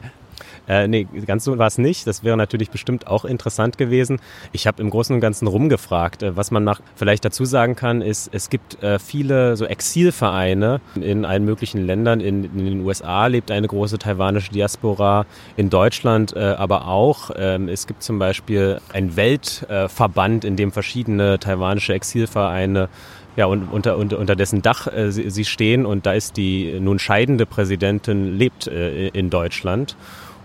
[0.68, 2.08] Äh, nee, ganz so war es nicht.
[2.08, 4.20] Das wäre natürlich bestimmt auch interessant gewesen.
[4.52, 6.24] Ich habe im Großen und Ganzen rumgefragt.
[6.24, 10.82] Äh, was man nach, vielleicht dazu sagen kann, ist, es gibt äh, viele so Exilvereine
[10.96, 12.20] in allen möglichen Ländern.
[12.20, 17.32] In, in, den USA lebt eine große taiwanische Diaspora, in Deutschland äh, aber auch.
[17.36, 22.90] Ähm, es gibt zum Beispiel einen Weltverband, in dem verschiedene taiwanische Exilvereine
[23.38, 26.80] ja, und unter, unter, unter dessen Dach äh, sie, sie, stehen und da ist die
[26.80, 29.96] nun scheidende Präsidentin, lebt äh, in Deutschland.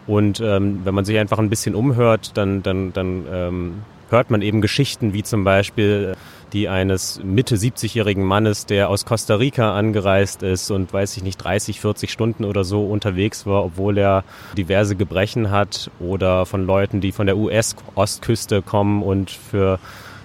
[0.06, 3.74] Und ähm, wenn man sich einfach ein bisschen umhört, dann, dann, dann ähm,
[4.10, 6.14] hört man eben Geschichten wie zum Beispiel
[6.52, 11.38] die eines Mitte 70-jährigen Mannes, der aus Costa Rica angereist ist und weiß ich nicht
[11.38, 14.22] 30, 40 Stunden oder so unterwegs war, obwohl er
[14.56, 19.78] diverse Gebrechen hat oder von Leuten, die von der US-Ostküste kommen und für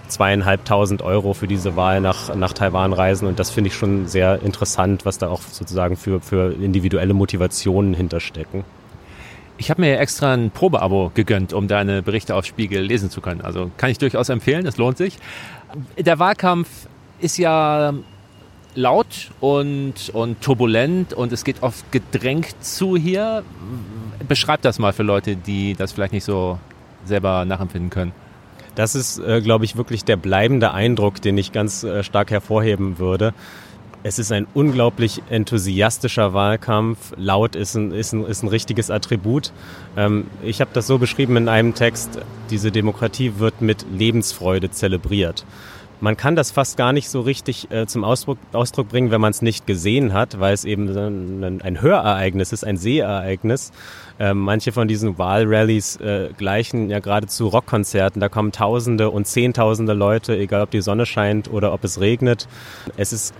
[0.08, 3.26] zweieinhalbtausend Euro für diese Wahl nach, nach Taiwan reisen.
[3.26, 7.94] Und das finde ich schon sehr interessant, was da auch sozusagen für, für individuelle Motivationen
[7.94, 8.64] hinterstecken.
[9.58, 13.40] Ich habe mir extra ein Probeabo gegönnt, um deine Berichte auf Spiegel lesen zu können.
[13.40, 15.18] Also kann ich durchaus empfehlen, es lohnt sich.
[15.98, 16.68] Der Wahlkampf
[17.20, 17.92] ist ja
[18.74, 23.42] laut und, und turbulent und es geht oft gedrängt zu hier.
[24.28, 26.58] Beschreib das mal für Leute, die das vielleicht nicht so
[27.04, 28.12] selber nachempfinden können.
[28.76, 33.00] Das ist, äh, glaube ich, wirklich der bleibende Eindruck, den ich ganz äh, stark hervorheben
[33.00, 33.34] würde.
[34.04, 37.12] Es ist ein unglaublich enthusiastischer Wahlkampf.
[37.16, 39.52] Laut ist ein, ist ein, ist ein richtiges Attribut.
[39.96, 45.44] Ähm, ich habe das so beschrieben in einem Text, diese Demokratie wird mit Lebensfreude zelebriert.
[46.00, 49.32] Man kann das fast gar nicht so richtig äh, zum Ausdruck, Ausdruck bringen, wenn man
[49.32, 53.72] es nicht gesehen hat, weil es eben ein, ein Hörereignis ist, ein Sehereignis.
[54.20, 58.20] Äh, manche von diesen Wahlrallies äh, gleichen ja geradezu Rockkonzerten.
[58.20, 62.46] Da kommen Tausende und Zehntausende Leute, egal ob die Sonne scheint oder ob es regnet.
[62.96, 63.34] Es ist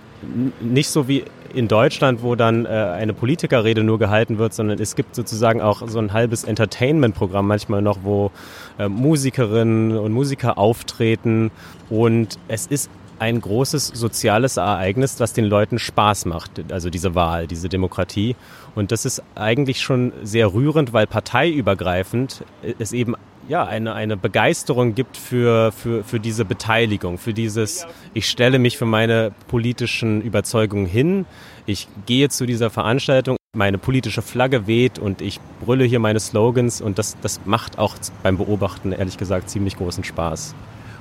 [0.61, 4.97] nicht so wie in Deutschland, wo dann äh, eine Politikerrede nur gehalten wird, sondern es
[4.97, 8.31] gibt sozusagen auch so ein halbes Entertainment-Programm manchmal noch, wo
[8.79, 11.51] äh, Musikerinnen und Musiker auftreten
[11.89, 17.47] und es ist ein großes soziales Ereignis, das den Leuten Spaß macht, also diese Wahl,
[17.47, 18.37] diese Demokratie.
[18.75, 22.45] Und das ist eigentlich schon sehr rührend, weil parteiübergreifend
[22.79, 23.17] es eben
[23.49, 28.77] ja, eine, eine Begeisterung gibt für, für, für diese Beteiligung, für dieses, ich stelle mich
[28.77, 31.25] für meine politischen Überzeugungen hin,
[31.67, 36.83] ich gehe zu dieser Veranstaltung, meine politische Flagge weht und ich brülle hier meine Slogans
[36.83, 40.55] und das, das macht auch beim Beobachten, ehrlich gesagt, ziemlich großen Spaß.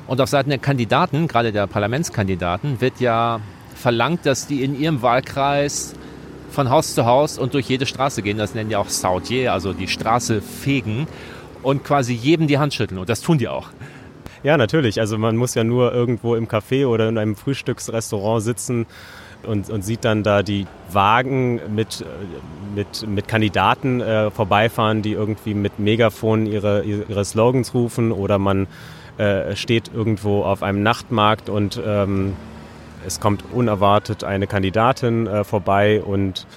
[0.07, 3.41] Und auf Seiten der Kandidaten, gerade der Parlamentskandidaten, wird ja
[3.75, 5.93] verlangt, dass die in ihrem Wahlkreis
[6.49, 8.37] von Haus zu Haus und durch jede Straße gehen.
[8.37, 11.07] Das nennen ja auch Sautier, also die Straße fegen
[11.67, 12.97] und quasi jedem die Hand schütteln.
[12.97, 13.67] Und das tun die auch.
[14.41, 15.01] Ja, natürlich.
[15.01, 18.85] Also man muss ja nur irgendwo im Café oder in einem Frühstücksrestaurant sitzen
[19.43, 22.05] und, und sieht dann da die Wagen mit,
[22.73, 28.67] mit, mit Kandidaten äh, vorbeifahren, die irgendwie mit Megafon ihre, ihre Slogans rufen oder man
[29.17, 32.33] äh, steht irgendwo auf einem Nachtmarkt und ähm,
[33.05, 36.47] es kommt unerwartet eine Kandidatin äh, vorbei und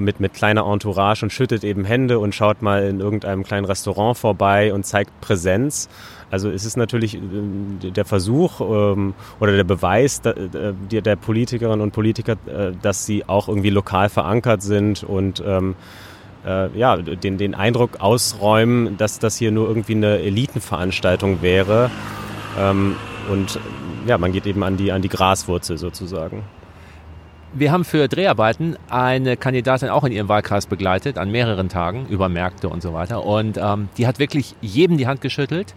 [0.00, 4.16] mit, mit kleiner Entourage und schüttet eben Hände und schaut mal in irgendeinem kleinen Restaurant
[4.16, 5.88] vorbei und zeigt Präsenz.
[6.30, 11.92] Also es ist natürlich äh, der Versuch ähm, oder der Beweis der, der Politikerinnen und
[11.92, 15.76] Politiker, äh, dass sie auch irgendwie lokal verankert sind und ähm,
[16.46, 21.90] äh, ja, den, den Eindruck ausräumen, dass das hier nur irgendwie eine Elitenveranstaltung wäre.
[22.58, 22.96] Ähm,
[23.30, 23.58] und
[24.06, 26.44] ja, man geht eben an die, an die Graswurzel sozusagen.
[27.54, 32.28] Wir haben für Dreharbeiten eine Kandidatin auch in ihrem Wahlkreis begleitet, an mehreren Tagen, über
[32.28, 33.24] Märkte und so weiter.
[33.24, 35.74] Und ähm, die hat wirklich jedem die Hand geschüttelt.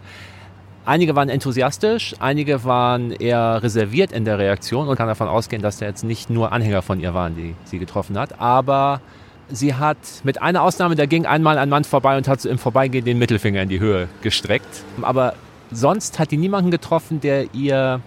[0.84, 5.78] Einige waren enthusiastisch, einige waren eher reserviert in der Reaktion und kann davon ausgehen, dass
[5.78, 8.40] da jetzt nicht nur Anhänger von ihr waren, die sie getroffen hat.
[8.40, 9.00] Aber
[9.48, 12.58] sie hat mit einer Ausnahme, da ging einmal ein Mann vorbei und hat so im
[12.58, 14.84] Vorbeigehen den Mittelfinger in die Höhe gestreckt.
[15.02, 15.34] Aber
[15.70, 18.00] sonst hat die niemanden getroffen, der ihr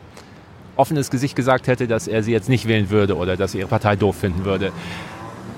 [0.76, 3.70] offenes Gesicht gesagt hätte, dass er sie jetzt nicht wählen würde oder dass er ihre
[3.70, 4.72] Partei doof finden würde.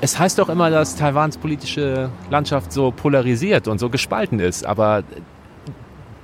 [0.01, 5.03] Es heißt doch immer, dass Taiwans politische Landschaft so polarisiert und so gespalten ist, aber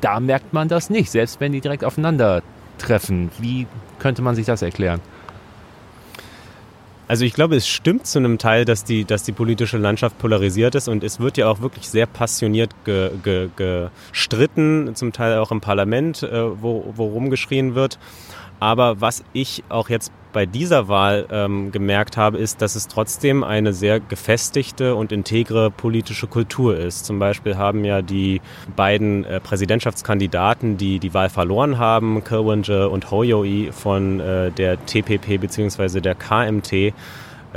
[0.01, 3.31] da merkt man das nicht, selbst wenn die direkt aufeinandertreffen.
[3.39, 3.67] Wie
[3.99, 4.99] könnte man sich das erklären?
[7.11, 10.75] Also ich glaube, es stimmt zu einem Teil, dass die, dass die politische Landschaft polarisiert
[10.75, 15.51] ist und es wird ja auch wirklich sehr passioniert ge, ge, gestritten, zum Teil auch
[15.51, 17.99] im Parlament, äh, wo, wo rumgeschrien wird.
[18.61, 23.43] Aber was ich auch jetzt bei dieser Wahl ähm, gemerkt habe, ist, dass es trotzdem
[23.43, 27.05] eine sehr gefestigte und integre politische Kultur ist.
[27.05, 28.39] Zum Beispiel haben ja die
[28.75, 35.39] beiden äh, Präsidentschaftskandidaten, die die Wahl verloren haben, Kirwinje und Hoyoi von äh, der TPP
[35.39, 35.99] bzw.
[35.99, 36.93] der KMT,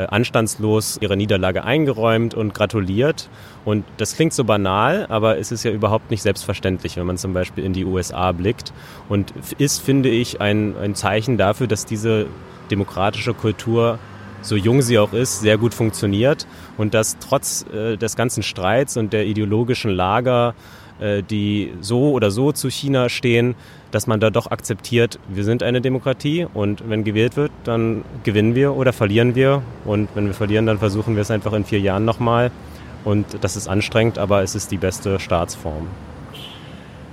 [0.03, 3.29] anstandslos ihre Niederlage eingeräumt und gratuliert.
[3.65, 7.33] Und das klingt so banal, aber es ist ja überhaupt nicht selbstverständlich, wenn man zum
[7.33, 8.73] Beispiel in die USA blickt.
[9.09, 12.27] Und ist, finde ich, ein, ein Zeichen dafür, dass diese
[12.71, 13.99] demokratische Kultur,
[14.43, 18.97] so jung sie auch ist, sehr gut funktioniert und dass trotz äh, des ganzen Streits
[18.97, 20.55] und der ideologischen Lager,
[21.01, 23.55] äh, die so oder so zu China stehen,
[23.95, 28.57] dass man da doch akzeptiert, wir sind eine Demokratie und wenn gewählt wird, dann gewinnen
[28.57, 31.79] wir oder verlieren wir und wenn wir verlieren, dann versuchen wir es einfach in vier
[31.79, 32.51] Jahren nochmal
[33.05, 35.87] und das ist anstrengend, aber es ist die beste Staatsform.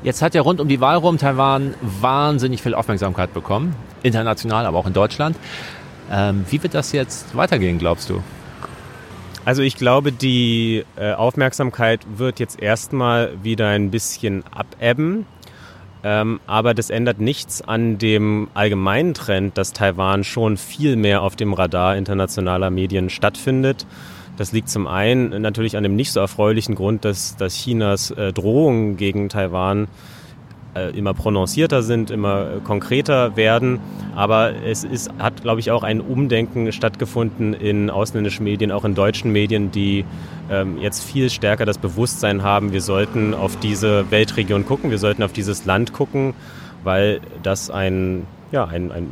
[0.02, 4.80] Jetzt hat ja rund um die Wahl rum Taiwan wahnsinnig viel Aufmerksamkeit bekommen, international, aber
[4.80, 5.38] auch in Deutschland.
[6.12, 8.24] Ähm, wie wird das jetzt weitergehen, glaubst du?
[9.46, 15.28] Also ich glaube, die äh, Aufmerksamkeit wird jetzt erstmal wieder ein bisschen abebben.
[16.04, 21.36] Ähm, aber das ändert nichts an dem allgemeinen Trend, dass Taiwan schon viel mehr auf
[21.36, 23.86] dem Radar internationaler Medien stattfindet.
[24.38, 28.34] Das liegt zum einen natürlich an dem nicht so erfreulichen Grund, dass, dass Chinas äh,
[28.34, 29.88] Drohungen gegen Taiwan
[30.90, 33.80] immer prononcierter sind, immer äh, konkreter werden.
[34.16, 38.96] Aber es ist, hat, glaube ich, auch ein Umdenken stattgefunden in ausländischen Medien, auch in
[38.96, 40.06] deutschen Medien, die
[40.50, 45.24] ähm, jetzt viel stärker das Bewusstsein haben, wir sollten auf diese Weltregion gucken, wir sollten
[45.24, 46.34] auf dieses Land gucken,
[46.84, 49.08] weil das ein, ja, ein, ein,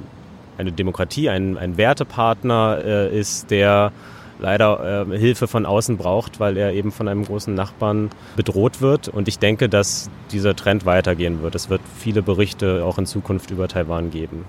[0.57, 3.91] eine Demokratie, ein, ein Wertepartner äh, ist, der
[4.39, 9.07] leider äh, Hilfe von außen braucht, weil er eben von einem großen Nachbarn bedroht wird.
[9.07, 11.55] Und ich denke, dass dieser Trend weitergehen wird.
[11.55, 14.45] Es wird viele Berichte auch in Zukunft über Taiwan geben.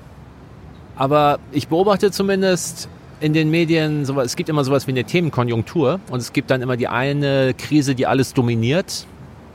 [0.97, 2.89] Aber ich beobachte zumindest
[3.21, 6.77] in den Medien, es gibt immer sowas wie eine Themenkonjunktur und es gibt dann immer
[6.77, 9.07] die eine Krise, die alles dominiert.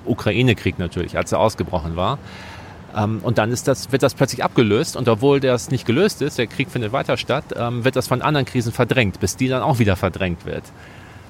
[0.06, 2.20] Ukraine-Krieg natürlich, als er ausgebrochen war.
[2.96, 6.38] Ähm, und dann ist das, wird das plötzlich abgelöst und obwohl das nicht gelöst ist,
[6.38, 9.62] der Krieg findet weiter statt, ähm, wird das von anderen Krisen verdrängt, bis die dann
[9.62, 10.64] auch wieder verdrängt wird.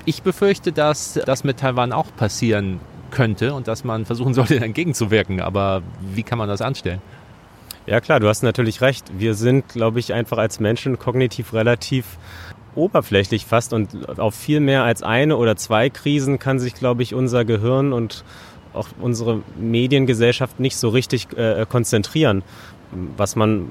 [0.06, 4.94] Ich befürchte, dass das mit Taiwan auch passieren könnte und dass man versuchen sollte, dagegen
[4.94, 5.42] zu wirken.
[5.42, 5.82] Aber
[6.14, 7.02] wie kann man das anstellen?
[7.88, 9.06] Ja klar, du hast natürlich recht.
[9.18, 12.06] Wir sind, glaube ich, einfach als Menschen kognitiv relativ
[12.76, 17.14] oberflächlich fast und auf viel mehr als eine oder zwei Krisen kann sich, glaube ich,
[17.14, 18.24] unser Gehirn und
[18.76, 22.44] auch unsere Mediengesellschaft nicht so richtig äh, konzentrieren.
[23.18, 23.68] Was man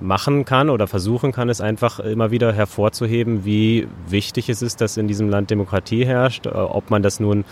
[0.00, 4.96] machen kann oder versuchen kann, ist einfach immer wieder hervorzuheben, wie wichtig es ist, dass
[4.96, 7.44] in diesem Land Demokratie herrscht, äh, ob man das nun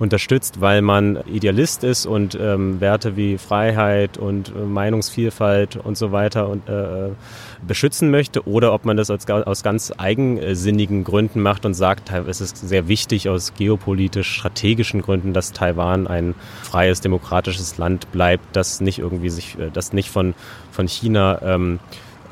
[0.00, 6.10] unterstützt, weil man Idealist ist und ähm, Werte wie Freiheit und äh, Meinungsvielfalt und so
[6.10, 7.10] weiter und, äh,
[7.66, 12.40] beschützen möchte oder ob man das als, aus ganz eigensinnigen Gründen macht und sagt, es
[12.40, 18.80] ist sehr wichtig aus geopolitisch strategischen Gründen, dass Taiwan ein freies, demokratisches Land bleibt, das
[18.80, 20.34] nicht irgendwie sich, äh, das nicht von,
[20.70, 21.78] von China ähm,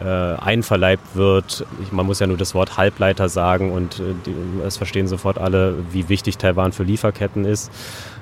[0.00, 1.66] äh, einverleibt wird.
[1.82, 4.34] Ich, man muss ja nur das Wort Halbleiter sagen und äh, die,
[4.64, 7.70] es verstehen sofort alle, wie wichtig Taiwan für Lieferketten ist.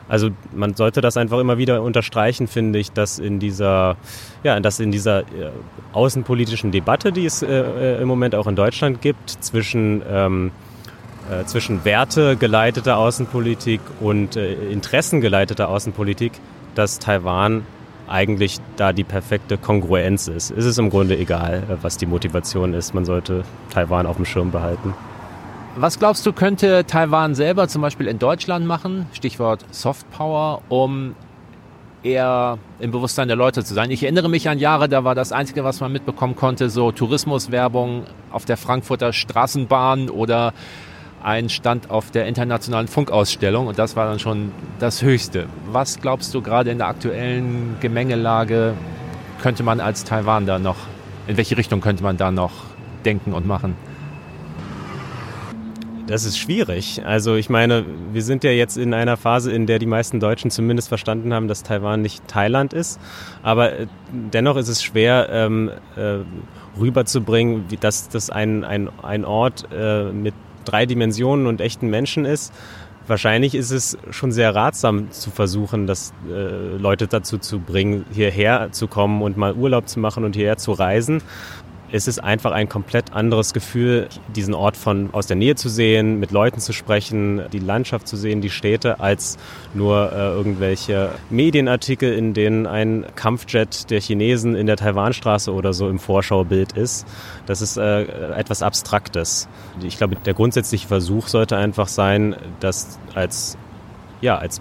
[0.08, 3.96] Also man sollte das einfach immer wieder unterstreichen, finde ich, dass in dieser,
[4.44, 5.50] ja, dass in dieser äh,
[5.92, 10.52] außenpolitischen Debatte, die es äh, äh im Moment auch in Deutschland gibt, zwischen ähm,
[11.28, 16.32] äh, zwischen wertegeleiteter Außenpolitik und äh, interessengeleiteter Außenpolitik,
[16.76, 17.66] dass Taiwan
[18.08, 20.50] eigentlich da die perfekte Kongruenz ist.
[20.50, 22.94] Es ist im Grunde egal, äh, was die Motivation ist.
[22.94, 24.94] Man sollte Taiwan auf dem Schirm behalten.
[25.76, 29.06] Was glaubst du, könnte Taiwan selber zum Beispiel in Deutschland machen?
[29.12, 31.14] Stichwort Softpower, um
[32.02, 33.90] eher im Bewusstsein der Leute zu sein.
[33.90, 38.04] Ich erinnere mich an Jahre, da war das Einzige, was man mitbekommen konnte, so Tourismuswerbung
[38.30, 40.54] auf der Frankfurter Straßenbahn oder
[41.26, 45.46] ein Stand auf der internationalen Funkausstellung und das war dann schon das Höchste.
[45.66, 48.74] Was glaubst du gerade in der aktuellen Gemengelage
[49.42, 50.76] könnte man als Taiwan da noch,
[51.26, 52.52] in welche Richtung könnte man da noch
[53.04, 53.74] denken und machen?
[56.06, 57.02] Das ist schwierig.
[57.04, 60.52] Also ich meine, wir sind ja jetzt in einer Phase, in der die meisten Deutschen
[60.52, 63.00] zumindest verstanden haben, dass Taiwan nicht Thailand ist.
[63.42, 66.18] Aber äh, dennoch ist es schwer ähm, äh,
[66.78, 70.34] rüberzubringen, dass das ein, ein, ein Ort äh, mit
[70.66, 72.52] drei Dimensionen und echten Menschen ist.
[73.08, 78.72] Wahrscheinlich ist es schon sehr ratsam zu versuchen, dass äh, Leute dazu zu bringen, hierher
[78.72, 81.22] zu kommen und mal Urlaub zu machen und hierher zu reisen.
[81.92, 86.18] Es ist einfach ein komplett anderes Gefühl, diesen Ort von aus der Nähe zu sehen,
[86.18, 89.36] mit Leuten zu sprechen, die Landschaft zu sehen, die Städte, als
[89.74, 95.88] nur äh, irgendwelche Medienartikel, in denen ein Kampfjet der Chinesen in der Taiwanstraße oder so
[95.88, 97.06] im Vorschaubild ist.
[97.46, 99.48] Das ist äh, etwas Abstraktes.
[99.82, 103.56] Ich glaube, der grundsätzliche Versuch sollte einfach sein, das als
[104.20, 104.60] ja, als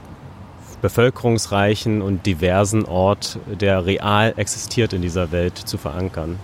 [0.82, 6.38] bevölkerungsreichen und diversen Ort, der real existiert in dieser Welt, zu verankern.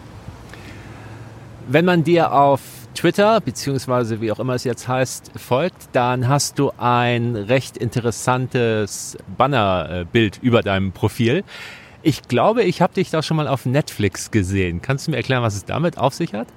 [1.73, 2.59] Wenn man dir auf
[2.95, 9.17] Twitter, beziehungsweise wie auch immer es jetzt heißt, folgt, dann hast du ein recht interessantes
[9.37, 11.45] Bannerbild über deinem Profil.
[12.01, 14.81] Ich glaube, ich habe dich da schon mal auf Netflix gesehen.
[14.81, 16.49] Kannst du mir erklären, was es damit auf sich hat?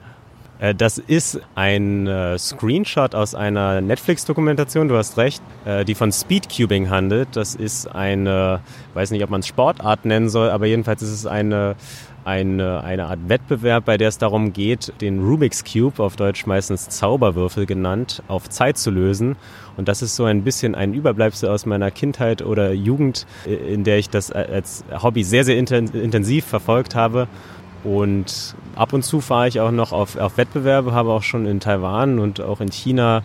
[0.58, 6.12] Äh, das ist ein äh, Screenshot aus einer Netflix-Dokumentation, du hast recht, äh, die von
[6.12, 7.28] Speedcubing handelt.
[7.32, 8.60] Das ist eine,
[8.94, 11.76] weiß nicht, ob man es Sportart nennen soll, aber jedenfalls ist es eine
[12.24, 16.88] eine, eine Art Wettbewerb, bei der es darum geht, den Rubik's Cube, auf Deutsch meistens
[16.88, 19.36] Zauberwürfel genannt, auf Zeit zu lösen.
[19.76, 23.98] Und das ist so ein bisschen ein Überbleibsel aus meiner Kindheit oder Jugend, in der
[23.98, 27.28] ich das als Hobby sehr, sehr intensiv verfolgt habe.
[27.84, 31.60] Und ab und zu fahre ich auch noch auf, auf Wettbewerbe, habe auch schon in
[31.60, 33.22] Taiwan und auch in China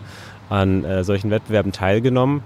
[0.50, 2.42] an äh, solchen Wettbewerben teilgenommen.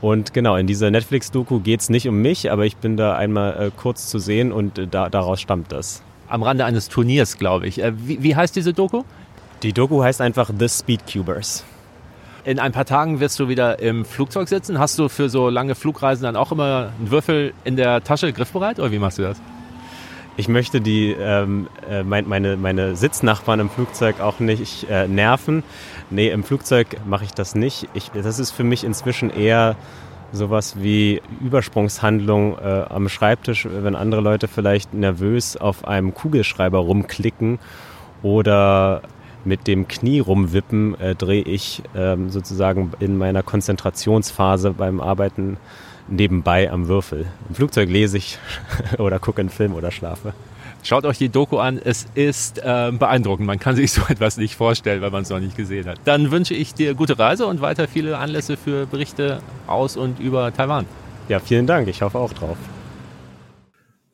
[0.00, 3.66] Und genau, in dieser Netflix-Doku geht es nicht um mich, aber ich bin da einmal
[3.66, 6.02] äh, kurz zu sehen und äh, da, daraus stammt das.
[6.28, 7.82] Am Rande eines Turniers, glaube ich.
[7.82, 9.02] Äh, wie, wie heißt diese Doku?
[9.62, 11.64] Die Doku heißt einfach The Speedcubers.
[12.44, 14.78] In ein paar Tagen wirst du wieder im Flugzeug sitzen.
[14.78, 18.78] Hast du für so lange Flugreisen dann auch immer einen Würfel in der Tasche griffbereit
[18.78, 19.38] oder wie machst du das?
[20.38, 25.64] Ich möchte die, ähm, äh, meine, meine Sitznachbarn im Flugzeug auch nicht äh, nerven.
[26.10, 27.88] Nee, im Flugzeug mache ich das nicht.
[27.92, 29.74] Ich, das ist für mich inzwischen eher
[30.30, 37.58] sowas wie Übersprungshandlung äh, am Schreibtisch, wenn andere Leute vielleicht nervös auf einem Kugelschreiber rumklicken
[38.22, 39.02] oder
[39.44, 45.56] mit dem Knie rumwippen, äh, drehe ich ähm, sozusagen in meiner Konzentrationsphase beim Arbeiten
[46.08, 47.26] nebenbei am Würfel.
[47.48, 48.38] Im Flugzeug lese ich
[48.98, 50.32] oder gucke einen Film oder schlafe.
[50.84, 53.46] Schaut euch die Doku an, es ist äh, beeindruckend.
[53.46, 55.98] Man kann sich so etwas nicht vorstellen, weil man es noch nicht gesehen hat.
[56.04, 60.52] Dann wünsche ich dir gute Reise und weiter viele Anlässe für Berichte aus und über
[60.52, 60.86] Taiwan.
[61.28, 61.88] Ja, vielen Dank.
[61.88, 62.56] Ich hoffe auch drauf.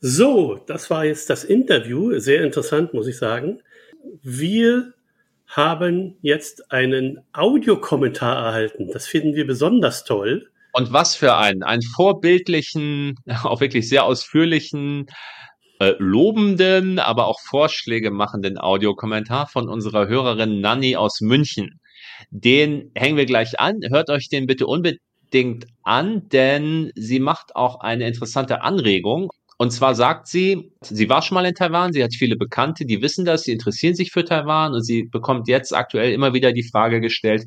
[0.01, 2.19] So, das war jetzt das Interview.
[2.19, 3.61] Sehr interessant, muss ich sagen.
[4.23, 4.93] Wir
[5.47, 8.91] haben jetzt einen Audiokommentar erhalten.
[8.93, 10.49] Das finden wir besonders toll.
[10.75, 13.15] Und was für einen, einen vorbildlichen,
[13.45, 15.07] auch wirklich sehr ausführlichen,
[15.79, 21.81] äh, lobenden, aber auch Vorschläge machenden Audiokommentar von unserer Hörerin Nanny aus München.
[22.31, 23.79] Den hängen wir gleich an.
[23.89, 29.31] Hört euch den bitte unbedingt an, denn sie macht auch eine interessante Anregung.
[29.59, 33.01] Und zwar sagt sie, sie war schon mal in Taiwan, sie hat viele Bekannte, die
[33.01, 36.69] wissen das, sie interessieren sich für Taiwan und sie bekommt jetzt aktuell immer wieder die
[36.69, 37.45] Frage gestellt,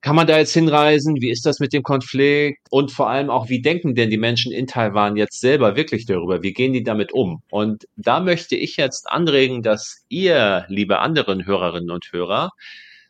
[0.00, 1.16] kann man da jetzt hinreisen?
[1.20, 2.66] Wie ist das mit dem Konflikt?
[2.70, 6.42] Und vor allem auch, wie denken denn die Menschen in Taiwan jetzt selber wirklich darüber?
[6.42, 7.42] Wie gehen die damit um?
[7.50, 12.50] Und da möchte ich jetzt anregen, dass ihr, liebe anderen Hörerinnen und Hörer,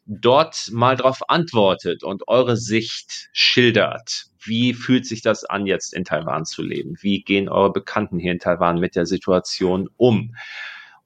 [0.07, 4.27] dort mal drauf antwortet und eure Sicht schildert.
[4.39, 6.97] Wie fühlt sich das an, jetzt in Taiwan zu leben?
[7.01, 10.35] Wie gehen eure Bekannten hier in Taiwan mit der Situation um?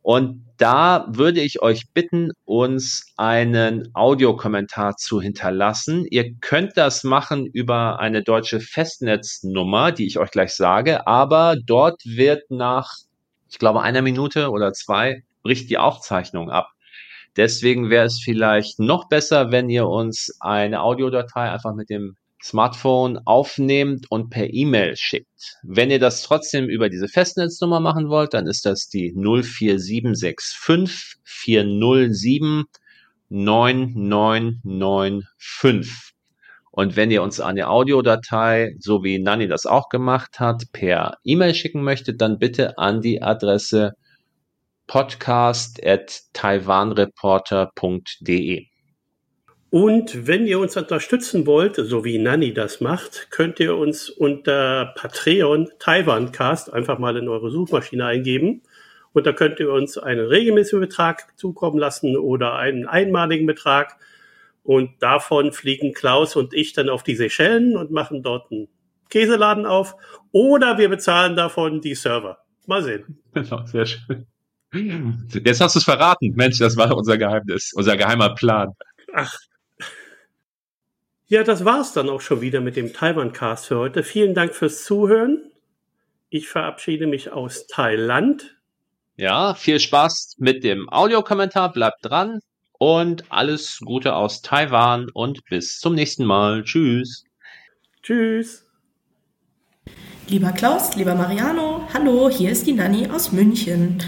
[0.03, 6.07] Und da würde ich euch bitten, uns einen Audiokommentar zu hinterlassen.
[6.11, 12.03] Ihr könnt das machen über eine deutsche Festnetznummer, die ich euch gleich sage, aber dort
[12.05, 12.93] wird nach,
[13.51, 16.71] ich glaube, einer Minute oder zwei bricht die Aufzeichnung ab.
[17.37, 23.19] Deswegen wäre es vielleicht noch besser, wenn ihr uns eine Audiodatei einfach mit dem Smartphone
[23.27, 25.59] aufnehmt und per E-Mail schickt.
[25.63, 32.65] Wenn ihr das trotzdem über diese Festnetznummer machen wollt, dann ist das die 04765 407
[33.29, 36.15] 9995.
[36.73, 41.55] Und wenn ihr uns eine Audiodatei, so wie Nani das auch gemacht hat, per E-Mail
[41.55, 43.95] schicken möchtet, dann bitte an die Adresse
[44.87, 48.70] podcast at taiwanreporter.de.
[49.71, 54.93] Und wenn ihr uns unterstützen wollt, so wie Nanny das macht, könnt ihr uns unter
[54.97, 58.63] Patreon Taiwancast einfach mal in eure Suchmaschine eingeben.
[59.13, 63.97] Und da könnt ihr uns einen regelmäßigen Betrag zukommen lassen oder einen einmaligen Betrag.
[64.65, 68.69] Und davon fliegen Klaus und ich dann auf die Seychellen und machen dort einen
[69.09, 69.95] Käseladen auf.
[70.33, 72.39] Oder wir bezahlen davon die Server.
[72.67, 73.21] Mal sehen.
[73.35, 74.27] Genau, sehr schön.
[75.45, 76.33] Jetzt hast du es verraten.
[76.35, 78.75] Mensch, das war unser Geheimnis, unser geheimer Plan.
[79.13, 79.37] Ach,
[81.31, 84.03] ja, das war's dann auch schon wieder mit dem Taiwan-Cast für heute.
[84.03, 85.41] Vielen Dank fürs Zuhören.
[86.29, 88.57] Ich verabschiede mich aus Thailand.
[89.17, 92.41] Ja, viel Spaß mit dem Audiokommentar, bleibt dran
[92.79, 96.65] und alles Gute aus Taiwan und bis zum nächsten Mal.
[96.65, 97.25] Tschüss.
[98.03, 98.67] Tschüss.
[100.27, 104.03] Lieber Klaus, lieber Mariano, hallo, hier ist die Nanny aus München.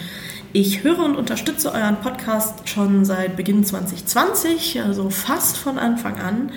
[0.52, 6.50] Ich höre und unterstütze euren Podcast schon seit Beginn 2020, also fast von Anfang an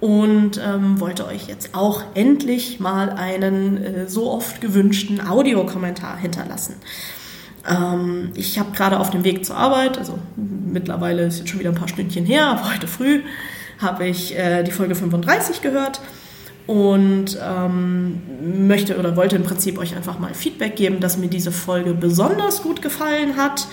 [0.00, 6.76] und ähm, wollte euch jetzt auch endlich mal einen äh, so oft gewünschten Audiokommentar hinterlassen.
[7.68, 11.70] Ähm, ich habe gerade auf dem Weg zur Arbeit, also mittlerweile ist jetzt schon wieder
[11.70, 13.22] ein paar Stündchen her, aber heute früh
[13.78, 16.00] habe ich äh, die Folge 35 gehört
[16.68, 18.20] und ähm,
[18.68, 22.62] möchte oder wollte im Prinzip euch einfach mal Feedback geben, dass mir diese Folge besonders
[22.62, 23.66] gut gefallen hat.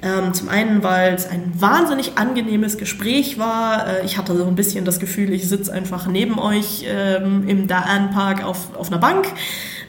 [0.00, 3.86] Ähm, zum einen, weil es ein wahnsinnig angenehmes Gespräch war.
[3.86, 7.66] Äh, ich hatte so ein bisschen das Gefühl, ich sitze einfach neben euch ähm, im
[7.66, 9.26] Daan Park auf, auf einer Bank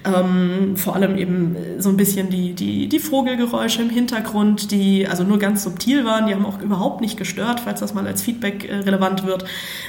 [0.05, 5.23] ähm, vor allem eben so ein bisschen die, die, die Vogelgeräusche im Hintergrund, die also
[5.23, 8.69] nur ganz subtil waren, die haben auch überhaupt nicht gestört, falls das mal als Feedback
[8.69, 9.45] äh, relevant wird.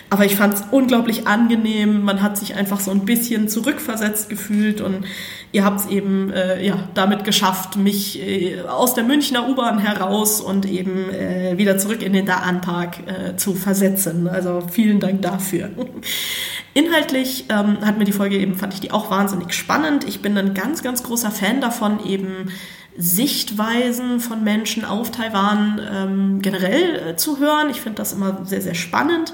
[0.08, 2.02] Aber ich fand es unglaublich angenehm.
[2.02, 5.04] Man hat sich einfach so ein bisschen zurückversetzt gefühlt und
[5.52, 10.40] ihr habt es eben äh, ja, damit geschafft, mich äh, aus der Münchner U-Bahn heraus
[10.40, 14.26] und eben äh, wieder zurück in den Daan-Park äh, zu versetzen.
[14.26, 15.70] Also vielen Dank dafür.
[16.72, 20.06] Inhaltlich ähm, hat mir die Folge eben, fand ich die auch wahnsinnig spannend.
[20.10, 22.50] Ich bin ein ganz, ganz großer Fan davon, eben
[22.98, 27.70] Sichtweisen von Menschen auf Taiwan ähm, generell äh, zu hören.
[27.70, 29.32] Ich finde das immer sehr, sehr spannend.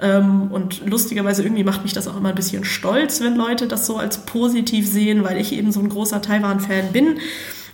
[0.00, 3.86] Ähm, und lustigerweise irgendwie macht mich das auch immer ein bisschen stolz, wenn Leute das
[3.86, 7.18] so als positiv sehen, weil ich eben so ein großer Taiwan-Fan bin.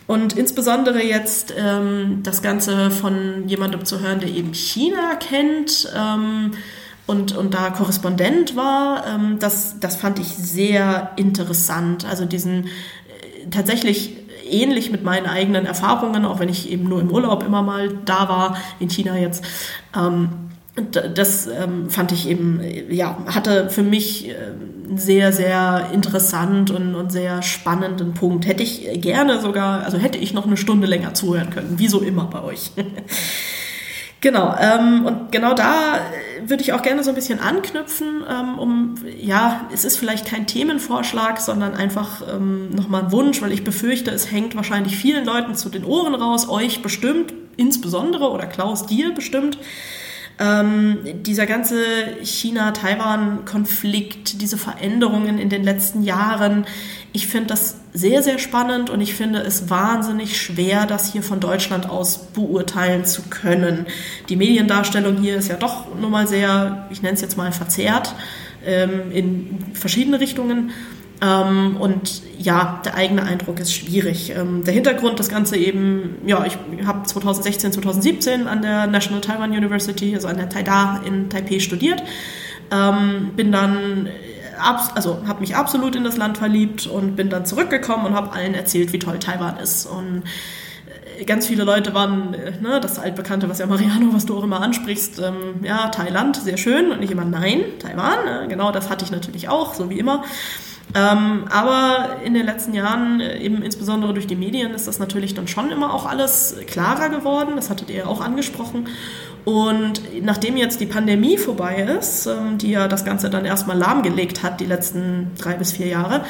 [0.09, 5.89] Und insbesondere jetzt ähm, das Ganze von jemandem zu hören, der eben China kennt.
[5.97, 6.51] Ähm,
[7.07, 12.05] und, und da Korrespondent war, ähm, das, das fand ich sehr interessant.
[12.05, 12.69] Also diesen äh,
[13.51, 14.17] tatsächlich
[14.49, 18.29] ähnlich mit meinen eigenen Erfahrungen, auch wenn ich eben nur im Urlaub immer mal da
[18.29, 19.45] war, in China jetzt.
[19.97, 20.31] Ähm,
[20.93, 26.95] das ähm, fand ich eben, ja, hatte für mich äh, einen sehr, sehr interessant und,
[26.95, 28.47] und sehr spannenden Punkt.
[28.47, 32.01] Hätte ich gerne sogar, also hätte ich noch eine Stunde länger zuhören können, wie so
[32.01, 32.71] immer bei euch.
[34.23, 38.59] Genau, ähm, und genau da äh, würde ich auch gerne so ein bisschen anknüpfen, ähm,
[38.59, 43.64] um, ja, es ist vielleicht kein Themenvorschlag, sondern einfach ähm, nochmal ein Wunsch, weil ich
[43.64, 48.85] befürchte, es hängt wahrscheinlich vielen Leuten zu den Ohren raus, euch bestimmt, insbesondere oder Klaus
[48.87, 49.57] dir bestimmt.
[50.39, 51.83] Ähm, dieser ganze
[52.23, 56.66] China-Taiwan-Konflikt, diese Veränderungen in den letzten Jahren,
[57.13, 61.41] ich finde das sehr, sehr spannend und ich finde es wahnsinnig schwer, das hier von
[61.41, 63.87] Deutschland aus beurteilen zu können.
[64.29, 68.15] Die Mediendarstellung hier ist ja doch nun mal sehr, ich nenne es jetzt mal verzerrt,
[68.65, 70.71] ähm, in verschiedene Richtungen.
[71.23, 74.33] Ähm, und ja, der eigene Eindruck ist schwierig.
[74.35, 76.57] Ähm, der Hintergrund, das Ganze eben, ja, ich
[76.87, 82.03] habe 2016, 2017 an der National Taiwan University, also an der Taida in Taipei studiert,
[82.71, 84.09] ähm, bin dann
[84.61, 88.55] also habe mich absolut in das Land verliebt und bin dann zurückgekommen und habe allen
[88.55, 89.87] erzählt, wie toll Taiwan ist.
[89.87, 90.23] Und
[91.19, 94.45] äh, ganz viele Leute waren, äh, ne, das altbekannte, was ja Mariano, was du auch
[94.45, 96.93] immer ansprichst, ähm, ja, Thailand, sehr schön.
[96.93, 100.23] Und ich immer, nein, Taiwan, äh, genau das hatte ich natürlich auch, so wie immer.
[100.95, 105.35] Ähm, aber in den letzten Jahren, äh, eben insbesondere durch die Medien, ist das natürlich
[105.35, 107.53] dann schon immer auch alles klarer geworden.
[107.55, 108.89] Das hattet ihr auch angesprochen.
[109.45, 114.43] Und nachdem jetzt die Pandemie vorbei ist, ähm, die ja das Ganze dann erstmal lahmgelegt
[114.43, 116.24] hat, die letzten drei bis vier Jahre,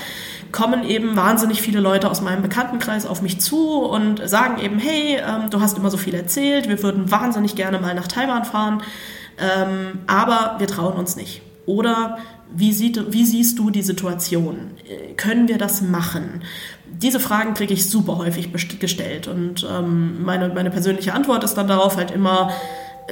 [0.53, 5.19] kommen eben wahnsinnig viele Leute aus meinem Bekanntenkreis auf mich zu und sagen eben, hey,
[5.19, 8.83] ähm, du hast immer so viel erzählt, wir würden wahnsinnig gerne mal nach Taiwan fahren,
[9.39, 11.43] ähm, aber wir trauen uns nicht.
[11.67, 12.19] Oder
[12.53, 14.73] wie, sieht, wie siehst du die Situation?
[14.89, 16.43] Äh, können wir das machen?
[16.93, 18.51] Diese Fragen kriege ich super häufig
[18.81, 22.51] gestellt und meine, meine persönliche Antwort ist dann darauf halt immer,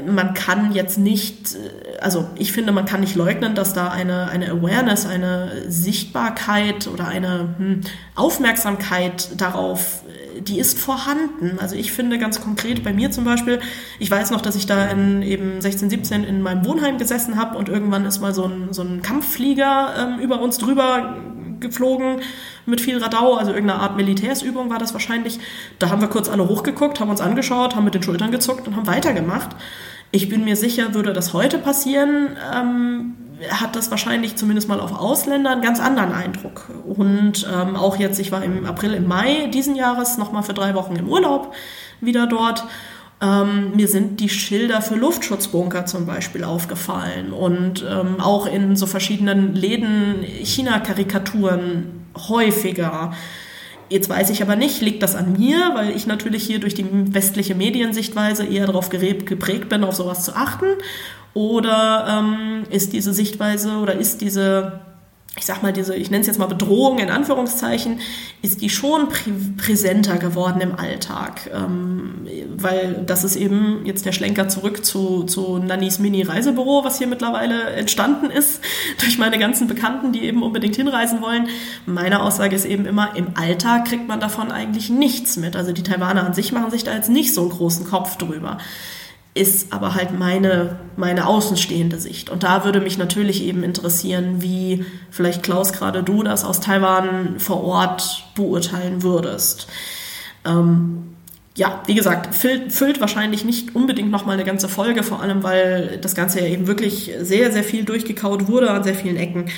[0.06, 4.28] man kann jetzt nicht, äh, also ich finde, man kann nicht leugnen, dass da eine,
[4.28, 7.80] eine Awareness, eine Sichtbarkeit oder eine hm,
[8.14, 10.02] Aufmerksamkeit darauf,
[10.36, 11.58] äh, die ist vorhanden.
[11.60, 13.60] Also ich finde ganz konkret bei mir zum Beispiel,
[13.98, 17.56] ich weiß noch, dass ich da in eben 16, 17 in meinem Wohnheim gesessen habe
[17.58, 21.16] und irgendwann ist mal so ein, so ein Kampfflieger ähm, über uns drüber
[21.60, 22.20] geflogen
[22.66, 25.38] mit viel Radau, also irgendeine Art Militärsübung war das wahrscheinlich.
[25.78, 28.76] Da haben wir kurz alle hochgeguckt, haben uns angeschaut, haben mit den Schultern gezuckt und
[28.76, 29.50] haben weitergemacht.
[30.10, 33.16] Ich bin mir sicher, würde das heute passieren, ähm,
[33.50, 36.70] hat das wahrscheinlich zumindest mal auf Ausländer einen ganz anderen Eindruck.
[36.86, 40.74] Und ähm, auch jetzt, ich war im April, im Mai diesen Jahres nochmal für drei
[40.74, 41.54] Wochen im Urlaub
[42.00, 42.64] wieder dort.
[43.20, 48.86] Ähm, mir sind die Schilder für Luftschutzbunker zum Beispiel aufgefallen und ähm, auch in so
[48.86, 53.12] verschiedenen Läden China-Karikaturen häufiger
[53.90, 56.84] Jetzt weiß ich aber nicht, liegt das an mir, weil ich natürlich hier durch die
[57.14, 60.66] westliche Mediensichtweise eher darauf geprägt bin, auf sowas zu achten?
[61.32, 64.80] Oder ähm, ist diese Sichtweise oder ist diese
[65.38, 68.00] ich sag mal, diese, ich nenne es jetzt mal Bedrohung in Anführungszeichen,
[68.42, 71.50] ist die schon prä präsenter geworden im Alltag.
[71.54, 72.26] Ähm,
[72.56, 77.70] weil das ist eben jetzt der Schlenker zurück zu, zu Nannys Mini-Reisebüro, was hier mittlerweile
[77.70, 78.60] entstanden ist,
[79.00, 81.48] durch meine ganzen Bekannten, die eben unbedingt hinreisen wollen.
[81.86, 85.54] Meine Aussage ist eben immer, im Alltag kriegt man davon eigentlich nichts mit.
[85.54, 88.58] Also die Taiwaner an sich machen sich da jetzt nicht so einen großen Kopf drüber
[89.38, 92.28] ist aber halt meine, meine außenstehende Sicht.
[92.28, 97.38] Und da würde mich natürlich eben interessieren, wie vielleicht Klaus gerade du das aus Taiwan
[97.38, 99.68] vor Ort beurteilen würdest.
[100.44, 101.14] Ähm,
[101.54, 105.98] ja, wie gesagt, füllt, füllt wahrscheinlich nicht unbedingt nochmal eine ganze Folge, vor allem weil
[106.00, 109.50] das Ganze ja eben wirklich sehr, sehr viel durchgekaut wurde an sehr vielen Ecken.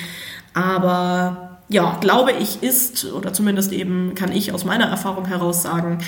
[0.53, 5.99] Aber ja, glaube ich, ist, oder zumindest eben kann ich aus meiner Erfahrung heraus sagen,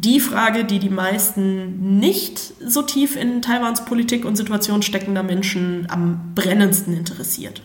[0.00, 5.86] die Frage, die die meisten nicht so tief in Taiwans Politik und Situation steckender Menschen
[5.90, 7.62] am brennendsten interessiert.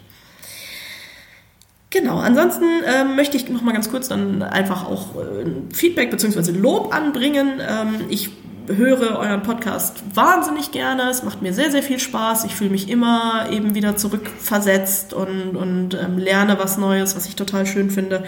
[1.89, 6.51] Genau, ansonsten äh, möchte ich noch mal ganz kurz dann einfach auch äh, Feedback bzw.
[6.51, 7.59] Lob anbringen.
[7.59, 8.31] Ähm, ich
[8.67, 11.09] höre euren Podcast wahnsinnig gerne.
[11.09, 12.45] Es macht mir sehr, sehr viel Spaß.
[12.45, 17.35] Ich fühle mich immer eben wieder zurückversetzt und, und ähm, lerne was Neues, was ich
[17.35, 18.23] total schön finde.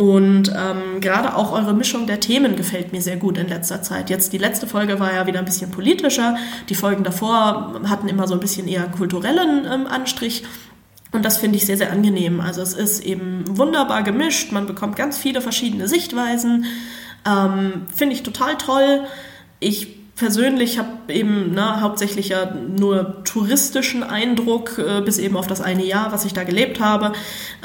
[0.00, 4.08] Und ähm, gerade auch eure Mischung der Themen gefällt mir sehr gut in letzter Zeit.
[4.08, 6.38] Jetzt die letzte Folge war ja wieder ein bisschen politischer.
[6.70, 10.44] Die Folgen davor hatten immer so ein bisschen eher kulturellen ähm, Anstrich.
[11.12, 12.40] Und das finde ich sehr, sehr angenehm.
[12.40, 14.52] Also es ist eben wunderbar gemischt.
[14.52, 16.64] Man bekommt ganz viele verschiedene Sichtweisen.
[17.28, 19.02] Ähm, finde ich total toll.
[19.58, 25.62] Ich persönlich habe eben ne, hauptsächlich ja nur touristischen Eindruck, äh, bis eben auf das
[25.62, 27.12] eine Jahr, was ich da gelebt habe.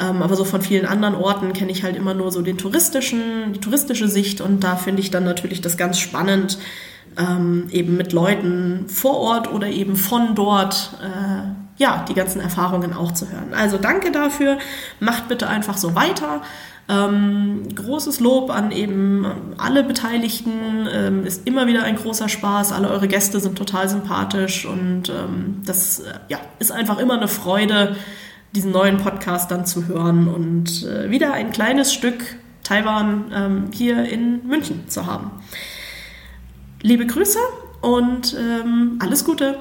[0.01, 3.51] Ähm, aber so von vielen anderen Orten kenne ich halt immer nur so den touristischen,
[3.53, 6.57] die touristische Sicht und da finde ich dann natürlich das ganz spannend,
[7.17, 12.93] ähm, eben mit Leuten vor Ort oder eben von dort äh, ja, die ganzen Erfahrungen
[12.93, 13.53] auch zu hören.
[13.53, 14.59] Also danke dafür,
[15.01, 16.41] macht bitte einfach so weiter.
[16.87, 19.25] Ähm, großes Lob an eben
[19.57, 20.87] alle Beteiligten.
[20.91, 22.71] Ähm, ist immer wieder ein großer Spaß.
[22.71, 27.27] Alle eure Gäste sind total sympathisch und ähm, das äh, ja, ist einfach immer eine
[27.27, 27.95] Freude,
[28.53, 32.23] diesen neuen Podcast dann zu hören und äh, wieder ein kleines Stück
[32.63, 35.31] Taiwan ähm, hier in München zu haben.
[36.81, 37.39] Liebe Grüße
[37.81, 39.57] und ähm, alles Gute!